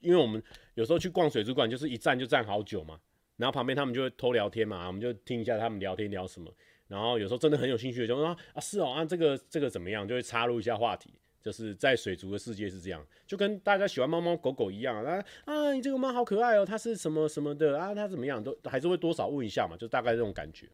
[0.00, 0.42] 因为我们
[0.74, 2.98] 有时候去逛水族馆，就是一站就站好久嘛，
[3.36, 6.52] 然后旁边他们就会偷聊天嘛，我们就听一下他们聊天聊什么，
[6.88, 11.14] 然后有时候真的很有兴趣的就说啊是哦啊这个这个怎么样，就会插入一下话题。
[11.42, 20.68] 就是在水族的世界是这样，就跟大家喜欢猫猫狗狗一样啊啊，你这个猫好可爱哦，它是什么什么的啊，它怎么样都还是会多少问一下嘛，就大概这种感觉。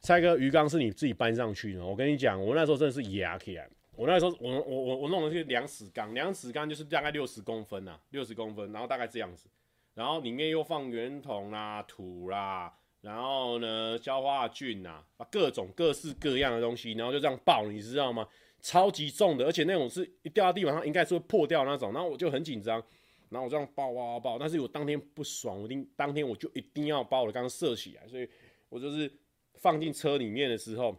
[0.00, 9.48] 蔡哥鱼缸是你自己搬上去的，我跟你讲，我那时候真的是压起来，我那时候我我我我弄的是两尺缸，两尺缸就是大概六十公分呐，六十公分，然后大概这样子，
[9.94, 18.26] 然后里面又放圆筒啦、土啦，然后呢消化菌呐，啊各种各式各样的东西，然后就这样爆，你知道吗？
[18.62, 22.80] 超级重的，而且那种是一掉到地板上应该是会破掉那种，然后我就很紧张，
[23.28, 28.28] 然后我这样抱抱抱，但是我当天不爽，我定当天我就一定要把我的缸射起来，所以
[28.68, 29.12] 我就是
[29.56, 30.96] 放进车里面的时候，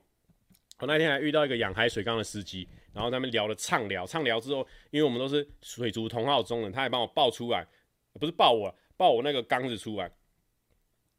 [0.80, 7.66] 我那天还遇到一个养海水缸的司机，然后他们聊了畅聊，畅聊之后，因为我们都是水族同好中人，他还帮我抱出来，
[8.20, 10.12] 不是抱我，抱我那个缸子出来，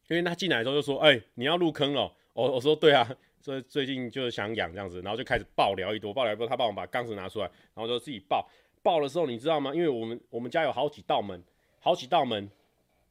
[0.09, 3.16] 因为他进来的时候就说，哎、你要入坑了，我我说对啊。
[3.45, 8.49] 所以最近就是想养这样子，然后就开始爆聊一多，爆聊一多，他帮我把缸子拿出来，然后就自己爆。
[8.82, 9.74] 爆的时候你知道吗？
[9.74, 11.45] 因为我们我们家有好几道门，
[11.78, 12.51] 好几道门。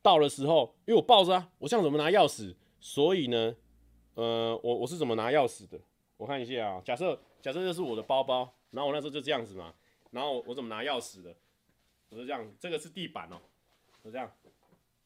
[0.01, 2.55] 到的时候，因为我抱着啊，我像怎么拿钥匙？
[2.79, 3.55] 所以呢，
[4.15, 5.79] 呃，我我是怎么拿钥匙的？
[6.17, 9.71] 我看一下啊，假设假设这是我的包包，然后我那时候就这样子嘛，
[10.09, 11.35] 然后我怎么拿钥匙的？
[12.09, 13.41] 我是这样，这个是地板哦、喔，
[14.03, 14.31] 就这样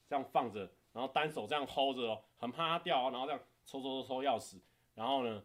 [0.09, 0.61] 这样放着，
[0.93, 4.55] 然后单手这样 hold 着哦，很怕它掉，然后这样抽抽抽抽钥匙。
[4.97, 5.43] 然后呢，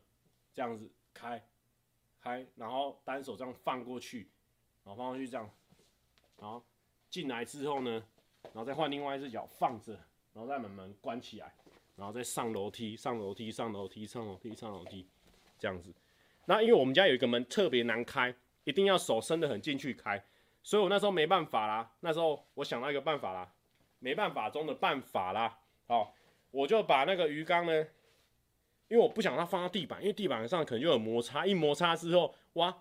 [0.54, 1.46] 这样子开，
[2.22, 4.30] 开，然后单手这样放过去，
[4.82, 5.50] 然后放过去这样，
[6.40, 6.64] 然后
[7.10, 8.02] 进来之后呢，
[8.44, 9.92] 然后再换另外一只脚放着，
[10.32, 11.54] 然后再把门关起来，
[11.96, 15.06] 然后再上楼梯，上楼梯，上楼梯，上楼梯，上楼梯，
[15.58, 15.92] 这样子。
[16.46, 18.34] 那因为我们家有一个门特别难开，
[18.64, 20.24] 一定要手伸得很进去开，
[20.62, 21.92] 所以我那时候没办法啦。
[22.00, 23.52] 那时候我想到一个办法啦，
[23.98, 25.58] 没办法中的办法啦。
[25.86, 26.14] 好，
[26.50, 27.86] 我就把那个鱼缸呢。
[28.92, 32.76] 因为我不想它放到地板，因为地板上可能就有摩擦，一摩擦之后，哇，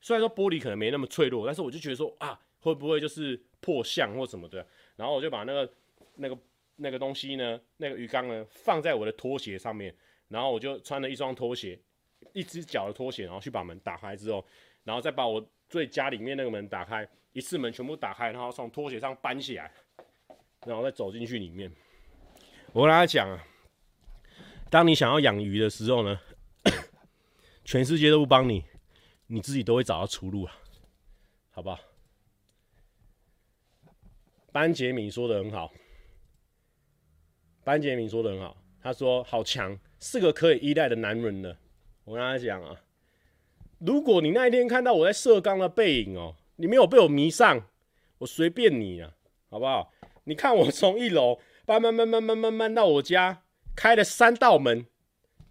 [0.00, 4.64] 虽然说玻璃可能没那么脆弱，但是我就觉得说啊，会不会就是破相或什么的？
[4.94, 5.72] 然后我就把那个
[6.14, 6.38] 那个
[6.76, 9.92] 那个东西呢，那个鱼缸呢，放在我的拖鞋上面，
[10.28, 11.76] 然后我就穿了一双拖鞋，
[12.32, 14.46] 一只脚的拖鞋，然后去把门打开之后，
[14.84, 19.72] 然后再把我最家里面那个门打开，一次门全部打开，然后从拖鞋上搬起来，
[20.64, 21.68] 然后再走进去里面。
[22.72, 23.46] 我跟大家讲啊。
[24.70, 26.20] 当你想要养鱼的时候呢，
[27.64, 28.64] 全世界都不帮你，
[29.26, 30.56] 你自己都会找到出路啊，
[31.50, 31.80] 好不好？
[34.52, 35.72] 班杰明说的很好，
[37.64, 41.56] 班杰明说的很好，他说好强，是个可以依赖的男人呢。
[42.04, 42.80] 我跟他讲啊，
[43.78, 47.66] 如果你那一天看到我在射缸的背影哦，你没有被我迷上，
[48.18, 49.12] 我随便你啊，
[49.50, 49.92] 好不好？
[50.24, 53.42] 你看我从一楼搬搬搬搬搬搬搬到我家。
[53.80, 54.84] 开了三道门，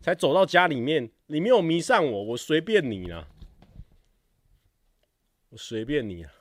[0.01, 1.09] 才走到家里面。
[1.25, 3.27] 你没有迷上我，我随便你啦，
[5.49, 6.31] 我随便你啊。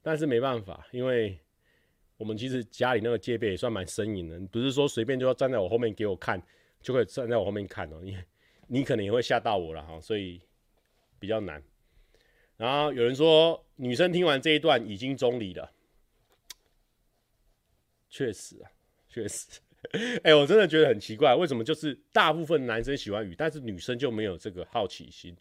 [0.00, 1.40] 但是没办法，因为
[2.18, 6.40] 我们其实家里那个戒备也算蛮森严的，不是说随便就要站在我后面给我看，
[6.80, 8.00] 就可以站在我后面看哦。
[8.00, 8.16] 你
[8.68, 10.40] 你可能也会吓到我了哈，所以
[11.18, 11.60] 比较难。
[12.56, 15.72] 然后有人说，女生听完这一段已经中离了。
[18.16, 18.70] 确实啊，
[19.10, 19.46] 确实，
[20.22, 25.36] 哎、我真的觉得很奇怪，为什么就是大部分男生喜欢鱼，但是女生就没有这个好奇心？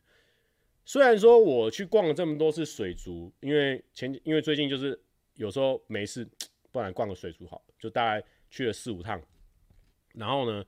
[0.84, 5.00] 虽然说我去逛了这么多次水族，因为前因为最近就是
[5.36, 6.28] 有时候没事，
[6.70, 9.22] 不然逛个水族好，就大概去了四五趟，
[10.14, 10.62] 然后呢，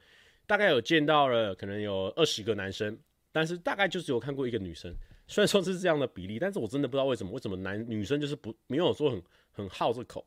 [0.45, 2.97] 大概有见到了可能有二十个男生，
[3.33, 4.95] 但是大概就只有看过一个女生。
[5.27, 10.25] 虽然说是这样的比例，但是我真的不知道为什么，为什么男女生就是不没有说很很好这口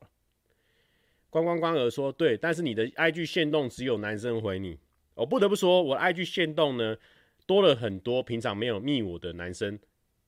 [1.31, 4.77] 关关关儿说：“对，但是你的 IG 限动只有男生回你，
[5.15, 6.97] 我不得不说，我 IG 限动呢
[7.47, 9.79] 多了很多平常没有密我的男生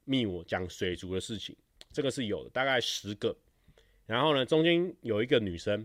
[0.05, 1.57] 密我讲水族的事情，
[1.93, 3.37] 这个是有的，大概十个，
[4.07, 5.85] 然后呢，中间有一个女生，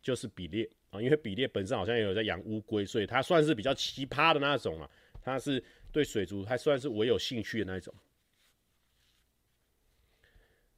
[0.00, 4.90] 就是比列啊，因为比列本身好像也有在养乌龟，所以他算是比较奇葩的那种啊。
[5.20, 7.92] 他是对水族还算是我有兴趣的那种。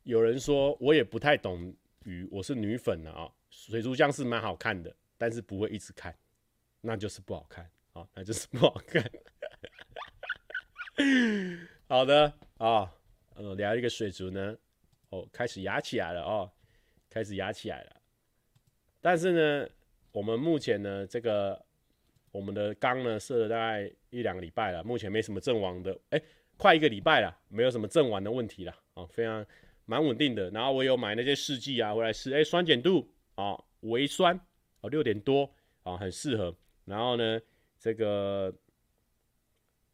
[0.02, 1.72] 有人说我也不太懂
[2.04, 3.30] 鱼，我是女粉的啊。
[3.50, 6.16] 水族箱是蛮好看的，但是不会一直看，
[6.80, 9.04] 那就是不好看啊，那就是不好看。
[11.88, 12.94] 好的啊，
[13.34, 14.56] 呃，聊一个水族呢，
[15.08, 16.50] 哦，开始压起来了哦，
[17.08, 17.96] 开始压起来了。
[19.00, 19.68] 但是呢，
[20.12, 21.64] 我们目前呢，这个
[22.30, 26.22] 我们的缸呢设了大概一两个礼拜了，目前没什么阵亡的，哎，
[26.56, 29.44] 快一个礼拜了，没有什么阵亡的问题了啊，非常
[29.86, 30.50] 蛮稳定的。
[30.50, 33.10] 然后我有买那些试剂啊回来试，哎，酸碱度
[33.40, 34.38] 啊微酸
[34.80, 35.50] 啊六点多
[35.82, 36.54] 啊，很适合。
[36.84, 37.40] 然后呢，
[37.78, 38.52] 这个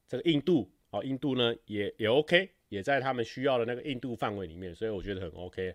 [0.09, 0.71] 这个硬度。
[0.89, 5.75] 好，硬度呢也也 OK，也在他们需要的那个硬度范围里面，所以我觉得很 OK。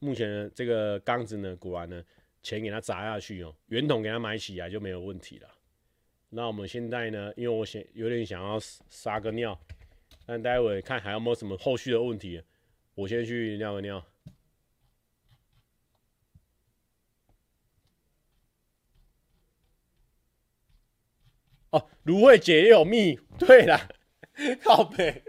[0.00, 2.04] 目前呢，这个缸子呢，果然呢，
[2.42, 5.48] 钱给它砸下去哦，圆筒给它买起来就没有问题了。
[6.30, 9.58] 那我们现在呢，因为我想有点想要撒个尿，
[10.26, 12.42] 但待会看还有没有什么后续的问题，
[12.96, 14.04] 我先去尿个尿。
[21.70, 23.88] 哦，芦荟姐也有蜜，对了。
[24.64, 25.22] 靠北，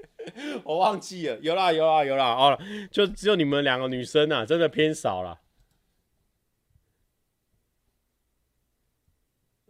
[0.63, 2.57] 我忘记了，有啦有啦有啦哦，
[2.89, 5.41] 就只有你们两个女生啊，真的偏少了。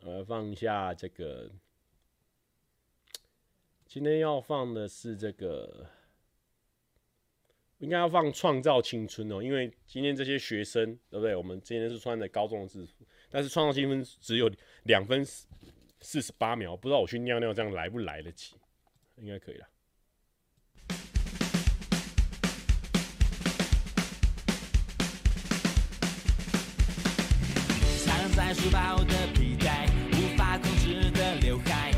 [0.01, 1.49] 呃，放一下这个，
[3.87, 5.87] 今天要放的是这个，
[7.79, 11.35] 应该要放《创造青春》哦，因为今天这些学生对不对？
[11.35, 14.51] 我们今天是穿的高中的制服，但是《创造青春》只有
[14.83, 15.25] 两分
[16.01, 18.55] 四十八秒，不知道我去尿尿这样来不来得及。
[19.17, 19.67] 应该可以了。
[28.03, 31.90] 藏在书包的皮带，无法控制的刘海，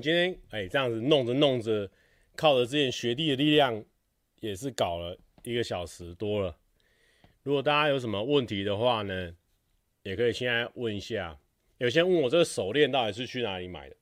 [0.00, 1.90] 今天哎、这样子弄着弄着，
[2.36, 3.84] 靠着之前学弟的力量，
[4.40, 6.56] 也是搞了一个小时多了。
[7.42, 9.34] 如果大家有什么问题的话呢，
[10.02, 11.38] 也可以现在问一下。
[11.78, 13.96] 有些人问我这个手链到底是去哪里买的？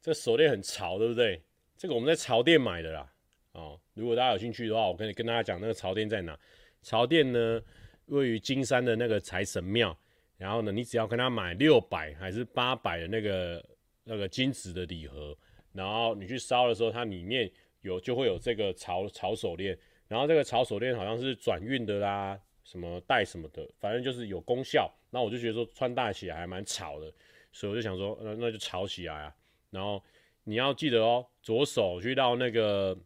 [0.00, 1.42] 这手链很潮，对不对？
[1.76, 3.12] 这个我们在潮店买的啦。
[3.52, 3.78] 哦。
[3.92, 6.38] 如果大家有兴趣的话，我可以跟大家讲那个潮店在哪。
[6.82, 7.60] 潮店呢，
[8.06, 9.94] 位于金山的那个财神庙。
[10.38, 13.62] 然后呢，你只要跟他买六百还是八百的那个
[14.10, 15.36] 那个金子的礼盒，
[15.72, 17.48] 然后你去烧的时候，它里面
[17.82, 19.78] 有就会有这个潮潮手链。
[20.08, 24.92] 然后这个潮手链好像是转运的啦，什么带什么的，反正就是有功效。
[25.10, 27.12] 那我就觉得说穿戴起来还蛮潮的，
[27.52, 29.32] 所以我就想说，那那就潮起来啊。
[29.70, 30.02] 然后
[30.42, 32.98] 你要记得哦，左手去到那个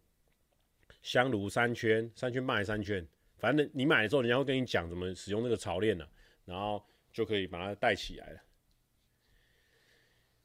[1.02, 3.06] 香炉三圈，三圈半还是三圈，
[3.36, 6.08] 反正你买的时候，人家会跟你讲怎么使用那个潮链呢，
[6.46, 6.82] 然后
[7.12, 8.40] 就可以把它戴起来了。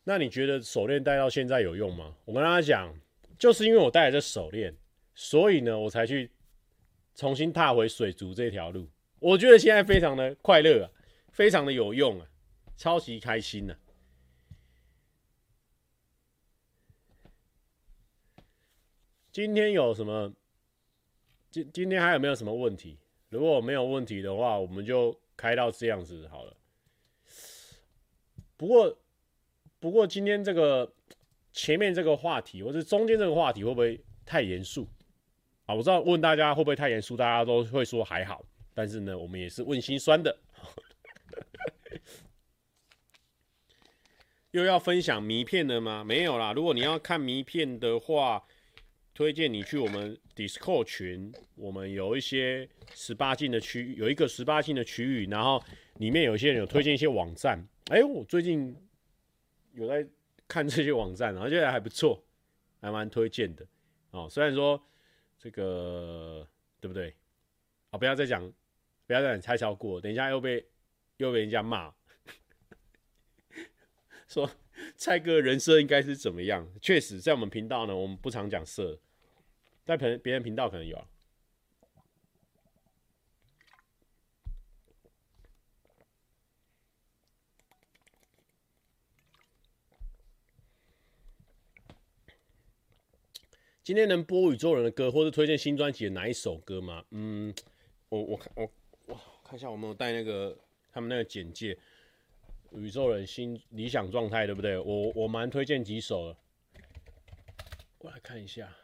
[0.10, 2.16] 那你觉得手链戴到现在有用吗？
[2.26, 2.92] 我跟大家讲，
[3.38, 4.76] 就是因为我戴了这手链，
[5.14, 6.32] 所以呢，我才去
[7.14, 8.90] 重新踏回水族这条路。
[9.20, 10.90] 我觉得现在非常的快乐啊，
[11.32, 12.26] 非常的有用啊，
[12.76, 13.78] 超级开心呐、啊。
[19.32, 20.34] 今天有什么？
[21.52, 22.98] 今今天还有没有什么问题？
[23.30, 26.58] 如果没有问题的话，我们就开到这样子好了。
[28.58, 28.98] 不过，
[29.80, 30.92] 不过今天这个
[31.54, 34.88] 前面这个话题，或是中间这个话题，会不会太严肃
[35.66, 35.74] 啊？
[35.74, 38.44] 我知道问大家会不会太严肃，大家都会说还好。
[38.74, 40.38] 但是呢，我们也是问心酸的。
[44.52, 46.04] 又要分享谜片了吗？
[46.04, 46.54] 没有啦。
[46.54, 48.44] 如果你要看谜片的话，
[49.14, 55.64] 推荐你去我们 Discord 群，我们有一些十八禁的区域，有一个十八禁的区域，然后
[56.00, 57.64] 里面有些人有推荐一些网站。
[57.92, 58.76] 哎，我最近
[59.74, 60.08] 有在
[60.48, 62.24] 看这些网站，而且还不错，
[62.82, 63.66] 还蛮推荐的
[64.12, 64.28] 哦。
[64.30, 64.82] 虽然说
[65.38, 66.48] 这个
[66.80, 67.16] 对不对？
[67.92, 68.42] 啊，不要再讲，
[69.08, 70.66] 不要再讲猜超过，等一下又被
[71.18, 71.94] 又被人家骂，
[74.28, 74.50] 说
[74.96, 76.68] 蔡哥人设应该是怎么样？
[76.82, 79.00] 确实，在我们频道呢，我们不常讲色。
[79.86, 81.08] 在别别人频道可能有。
[93.82, 97.04] 今天能播宇宙人的歌，或是推荐新专辑的哪一首歌吗？
[97.12, 97.54] 嗯，
[98.10, 98.70] 我我看我
[99.08, 100.56] 我看一下我没有带那个
[100.92, 101.78] 他们那个简介，
[102.72, 104.78] 宇宙人新理想状态对不对？
[104.78, 106.38] 我我蛮推荐几首的，
[108.00, 108.76] 我来看一下。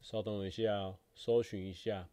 [0.00, 2.08] 稍等一下，搜寻一下。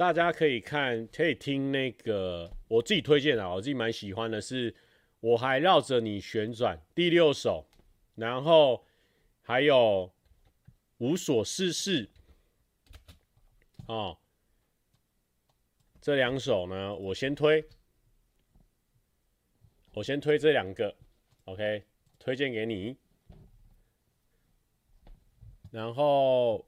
[0.00, 4.72] 大家可以看，可以听那个我自己推荐的，我自己蛮喜欢的是
[5.20, 7.66] 《我还绕着你旋转》第六首，
[8.14, 8.82] 然后
[9.42, 10.10] 还有
[10.96, 12.06] 《无所事事》
[13.88, 14.16] 哦，
[16.00, 17.62] 这两首呢，我先推，
[19.92, 20.96] 我先推这两个
[21.44, 21.84] ，OK。
[22.18, 22.96] 推荐给你，
[25.70, 26.66] 然后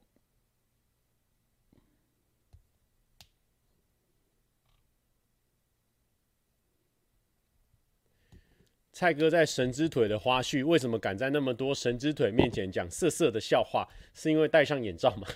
[8.93, 13.85] 蔡哥在神之腿的花絮，为什么敢在那么多神之腿面前讲色色的笑话？
[14.13, 15.27] 是因为戴上眼罩吗？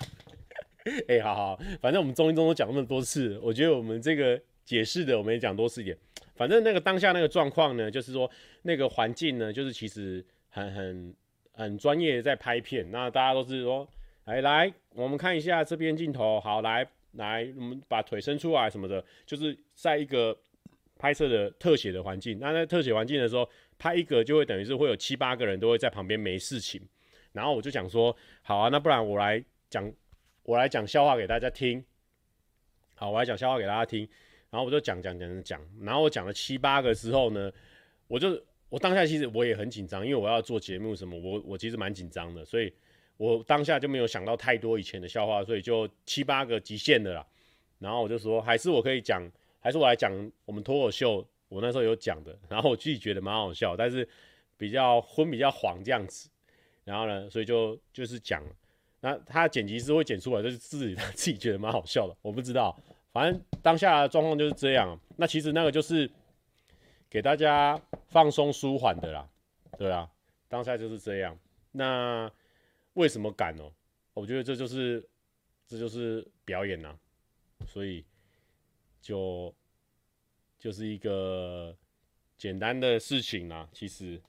[1.08, 5.98] 哎、好好，反正我们中一中都讲那么多次，我觉得我们这个解释的，我们也讲多次一点。
[6.36, 8.30] 反正那个当下那个状况呢，就是说
[8.62, 11.14] 那个环境呢，就是其实很很
[11.50, 12.88] 很专业在拍片。
[12.92, 13.86] 那大家都是说，
[14.26, 20.38] 来来，我们看一下这边镜头，好，来来，我们把腿伸出来什么的，就是在一个
[20.98, 22.38] 拍摄的特写的环境。
[22.38, 23.48] 那在特写环境的时候，
[23.78, 26.80] 拍一个就会等于是会有七八个人都会在旁边没事情。
[27.32, 29.90] 然后我就想说，好啊，那不然我来讲，
[30.42, 31.84] 我来讲笑话给大家听。
[32.94, 34.08] 好，我来讲笑话给大家听。
[34.50, 37.52] 然后我就讲讲讲讲，然后我讲了七八个之后呢，
[38.06, 42.72] 我就我当下其实我也很紧张，因为我要做节目什么，我我其实蛮紧张的，所以
[43.18, 47.26] 我当下就没有想到太多以前的笑话，所以就七八个极限的啦。
[47.78, 49.22] 然后我就说，还是我可以讲，
[49.60, 50.12] 还是我来讲
[50.44, 54.08] 我们脱口秀，我那时候有讲的，然后我自己觉得蛮好笑，但是
[54.56, 56.28] 比较昏比较黄这样子。
[56.84, 58.42] 然后呢，所以就就是讲，
[59.00, 62.74] 那他剪辑师会剪出来，就是自己 他自己觉得蛮好笑的，我不知道。
[63.12, 66.10] 反正当下的状况就是这样，那其实那个就是
[67.10, 69.28] 给大家放松舒缓的啦，
[69.76, 70.08] 对啊，
[70.48, 71.36] 当下就是这样。
[71.72, 72.30] 那
[72.94, 73.64] 为什么敢呢？
[74.14, 75.06] 我觉得这就是
[75.66, 76.96] 这就是表演呐，
[77.66, 78.04] 所以
[79.08, 79.54] 就
[80.58, 81.74] 就是一个
[82.36, 83.66] 简单的事情啦。
[83.72, 84.20] 其实，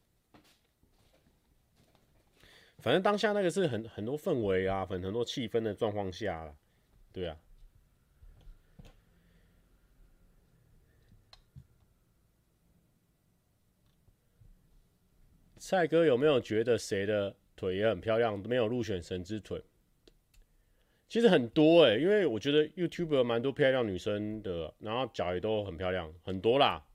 [2.78, 6.56] 反正当下那个是很很多氛围啊，很很多气氛的状况下啦，
[7.12, 7.38] 对啊。
[15.58, 18.40] 蔡哥有没有觉得谁的腿也很漂亮？
[18.40, 19.62] 没有入选神之腿？
[21.10, 26.86] 其实很多哎、因为我觉得 YouTube 有蛮多漂亮女生的，然后脚也都很漂亮，很多啦。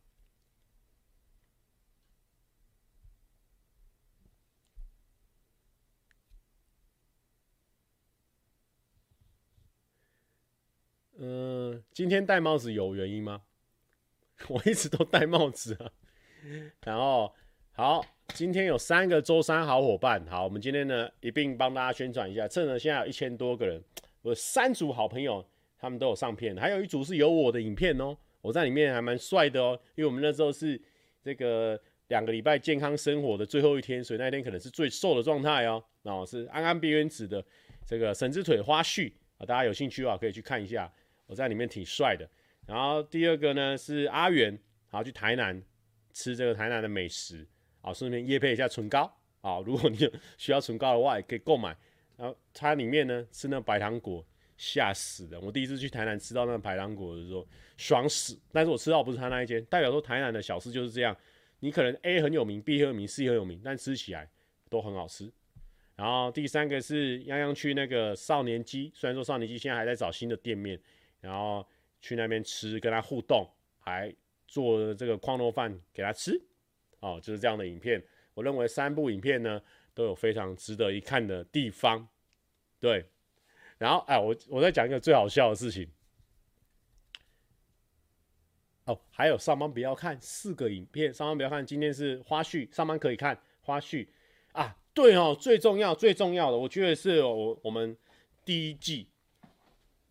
[11.17, 13.43] 嗯、今天戴帽子有原因吗？
[14.49, 15.91] 我一直都戴帽子啊。
[16.85, 17.35] 然后，
[17.77, 23.83] 好，今天有三个周三好伙伴，好，我们今天呢一并帮大家宣传一下，趁着现在有一千多个人。
[24.23, 25.45] 我三组好朋友，
[25.77, 28.17] 他们都有上片，还有一组是有我的影片哦。
[28.43, 30.81] 我在里面还蛮帅的哦，因为我们那时候是
[31.21, 31.77] 这个
[32.07, 35.83] 两个礼拜健康生活的最后一天，所以那天可能是最瘦的状态哦。
[36.05, 37.45] 然后是安安边缘子的
[37.85, 40.89] 这个神之腿花絮啊，大家有兴趣的话可以去看一下，
[41.27, 42.25] 我在里面挺帅的。
[42.69, 44.57] 然后第二个呢是阿元，
[44.87, 45.61] 好去台南
[46.13, 47.45] 吃这个台南的美食
[47.85, 49.13] 啊，顺便夜配一下唇膏
[49.43, 51.77] 啊，如果你有需要唇膏的话，也可以购买。
[52.17, 54.25] 然后它里面呢吃那白糖果，
[54.57, 55.41] 吓死人！
[55.43, 57.47] 我第一次去台南吃到那白糖果的时候，
[57.77, 58.39] 爽死！
[58.53, 61.15] 但是我吃到不是他那一间，代表说台南的小吃就是这样。
[61.61, 64.31] 你可能 A 很有名，B 很有名，C 很有名，但吃起来
[64.71, 65.31] 都很好吃。
[65.97, 70.81] 然后第三个是泱泱去那个少年鸡，虽然说少年鸡现在还在找新的店面，
[71.21, 71.67] 然后
[72.01, 73.49] 去那边吃，跟他互动，
[73.79, 74.15] 还
[74.47, 76.41] 做这个矿肉饭给他吃。
[77.05, 78.03] 哦，就是这样的影片。
[78.35, 79.61] 我认为三部影片呢。
[79.97, 82.05] 都有非常值得一看的地方，
[82.81, 83.07] 对。
[83.79, 85.89] 然后，哎，我我再讲一个最好笑的事情。
[88.87, 91.65] 哦，还有上班不要看四个影片，上班不要看。
[91.65, 94.09] 今天是花絮，上班可以看花絮
[94.51, 94.77] 啊。
[94.93, 97.97] 对哦，最重要最重要的，我觉得是我我们
[98.45, 99.07] 第一季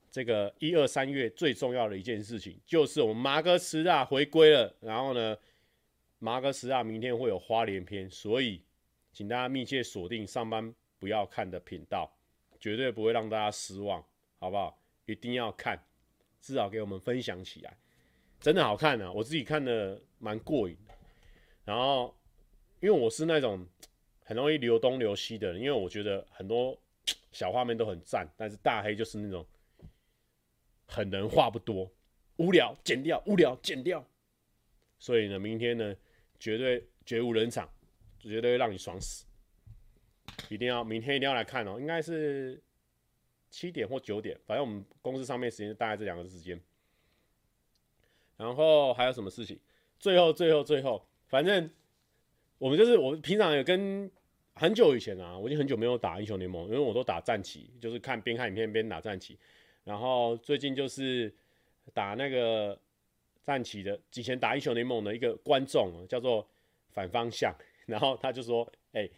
[0.10, 4.74] 这个一二三月最重要的一件事情，就是我们麻哥吃辣回归了。
[4.80, 5.38] 然后呢，
[6.24, 8.62] 马克思啊明天会有花莲篇，所以。
[9.12, 12.12] 请大家密切锁定上班不要看的频道，
[12.60, 14.04] 绝对不会让大家失望，
[14.40, 14.76] 好不好？
[15.06, 15.80] 一定要看，
[16.42, 17.78] 至少给我们分享起来，
[18.40, 19.12] 真的好看啊！
[19.12, 20.76] 我自己看的蛮过瘾。
[21.64, 22.18] 然后，
[22.80, 23.64] 因为我是那种
[24.24, 26.76] 很容易流东流西的人，因为我觉得很多
[27.32, 29.46] 小画面都很赞，但是大黑就是那种
[30.88, 31.88] 很能话不多，
[32.38, 34.04] 无聊剪掉，无聊剪掉。
[34.98, 35.96] 所以呢，明天呢，
[36.44, 37.70] 绝对绝无人场。
[38.20, 39.26] 绝对会让你爽死！
[40.48, 42.58] 一定要明天一定要来看哦，应该是
[43.50, 46.58] 七点或九点，反正我们公司上面时间大概这两个时间。
[48.38, 49.60] 然后还有什么事情？
[50.00, 51.70] 最后最后最后，反正
[52.58, 54.10] 我们就是我平常也跟
[54.54, 59.38] 很久以前啊，我已经很久没有打英雄联盟，因为我都打战棋，就是看边看影片边打战棋。
[59.84, 61.36] 然后最近就是
[61.94, 62.80] 打那个
[63.44, 66.48] 站起的，以前打英雄联盟的一个观众叫做
[66.92, 67.54] 反方向。
[67.86, 69.10] 然后他就说：“哎、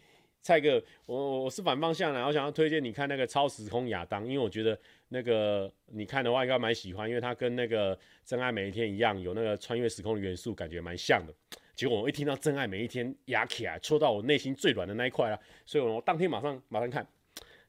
[0.42, 4.76] 蔡哥，我我是反方向，然后想要推荐你看那个超时空亚当，因为我觉得
[5.08, 11.32] 那个你看的话应该蛮喜欢，因为它跟那个真爱每一天一样，有那个穿越时空的元素，感觉蛮像的。
[11.76, 17.06] 结果我一听到真爱每一天压起来，戳到我内心最软的那一块了，所以我当天马上马上看。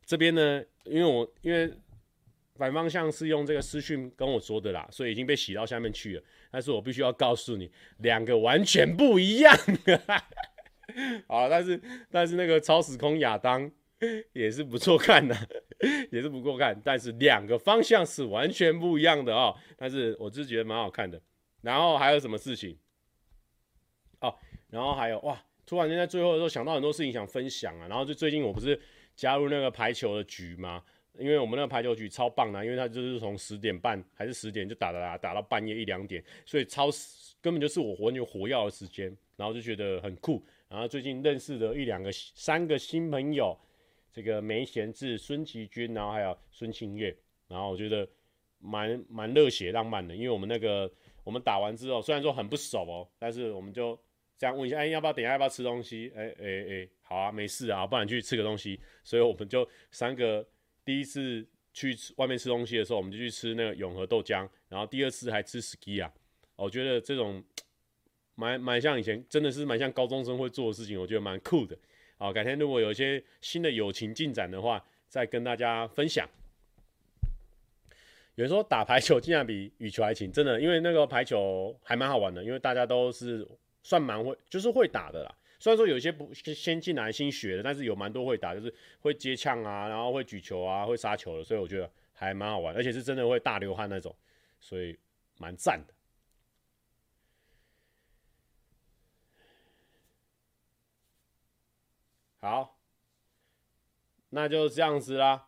[0.04, 1.72] 这边呢，因为我因为
[2.58, 6.24] 反方向是用这个私讯跟我说的啦，所以已经被洗到下面去了。
[6.52, 9.56] 但是我必须要告诉你，两个完全不一样。
[11.28, 11.80] ”好，但是
[12.10, 13.70] 但是那个超时空亚当
[14.34, 15.36] 也是不错看的，
[16.12, 19.56] 也是不错看，但是两个方向是完全不一样的哦。
[19.76, 21.22] 但是我是觉得蛮好看的。
[21.62, 22.78] 然后还有什么事情？
[24.22, 24.34] 哦，
[24.70, 27.88] 然后还有哇，突然间在最后的时候想到很多事情想分享啊。
[27.88, 28.80] 然后就最近我不是
[29.16, 30.82] 加入那个排球的局吗？
[31.20, 36.90] 因为我们那个排球局超棒的，因为它就是从十点半还是十点就打打打打到半夜一两点，所以超
[37.42, 39.16] 根本就是我完全火药的时间。
[39.38, 40.44] 然后就觉得很酷。
[40.68, 43.56] 然后最近认识了一两个、三个新朋友，
[44.12, 47.16] 这个梅贤志、孙吉军，然后还有孙庆月，
[47.48, 48.10] 然后我觉得
[48.58, 50.16] 蛮蛮热血浪漫的。
[50.16, 50.92] 因为我们那个
[51.24, 53.96] 我们打完之后，虽然说很不熟哦，但是我们就
[54.40, 56.12] 这样问一下，哎，要不要等一下要不要吃东西？
[56.16, 58.80] 哎哎哎，好啊，没事啊，不然去吃个东西。
[59.04, 60.44] 所以我们就三个
[60.88, 66.12] 第一次去吃外面吃东西的时候，我们就去吃那个永和豆浆，然后第二次还吃 ski 啊，
[66.56, 67.44] 我觉得这种。
[68.40, 71.76] 蛮蛮像以前，真的是蛮像高中生会做的事情，我觉得蛮酷的。
[72.20, 76.30] 好，改天如果有一些新的友情进展的话，再跟大家分享。
[78.36, 83.44] 有人说打排球竟然比羽球还勤，真的，因为那个排球还蛮好玩的，因为大家都是
[83.82, 85.36] 算蛮会，就是会打的啦。
[85.60, 94.16] 虽然说有些不先进来新学的，但是有蛮多会打，就是会接枪啊，然后会举球啊，会杀球的，所以我觉得还蛮好玩，而且是真的会大流汗那种，
[94.60, 94.98] 所以
[95.38, 95.94] 蛮赞的。
[102.40, 102.78] 好，
[104.30, 105.48] 那就这样子啦。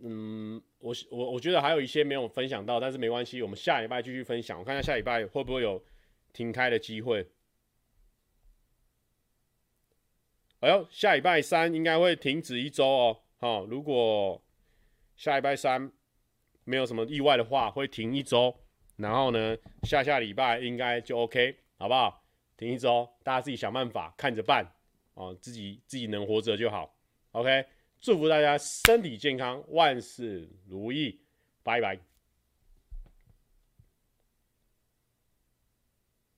[0.00, 4.58] 嗯，我我我觉得还有一些没有分享到，但是没关系，我们下礼拜继续分享。
[4.58, 5.84] 我看一下下礼拜会不会有
[6.32, 7.26] 停开的机会。
[10.64, 13.18] 哎呦，下礼拜三应该会停止一周哦。
[13.36, 14.42] 好，如果
[15.14, 15.92] 下礼拜三
[16.64, 18.54] 没有什么意外的话，会停一周。
[18.96, 22.24] 然后呢，下下礼拜应该就 OK，好不好？
[22.56, 24.66] 停一周，大家自己想办法，看着办
[25.12, 25.36] 哦。
[25.38, 26.96] 自己自己能活着就好。
[27.32, 27.66] OK，
[28.00, 31.20] 祝福大家身体健康，万事如意，
[31.62, 31.98] 拜拜。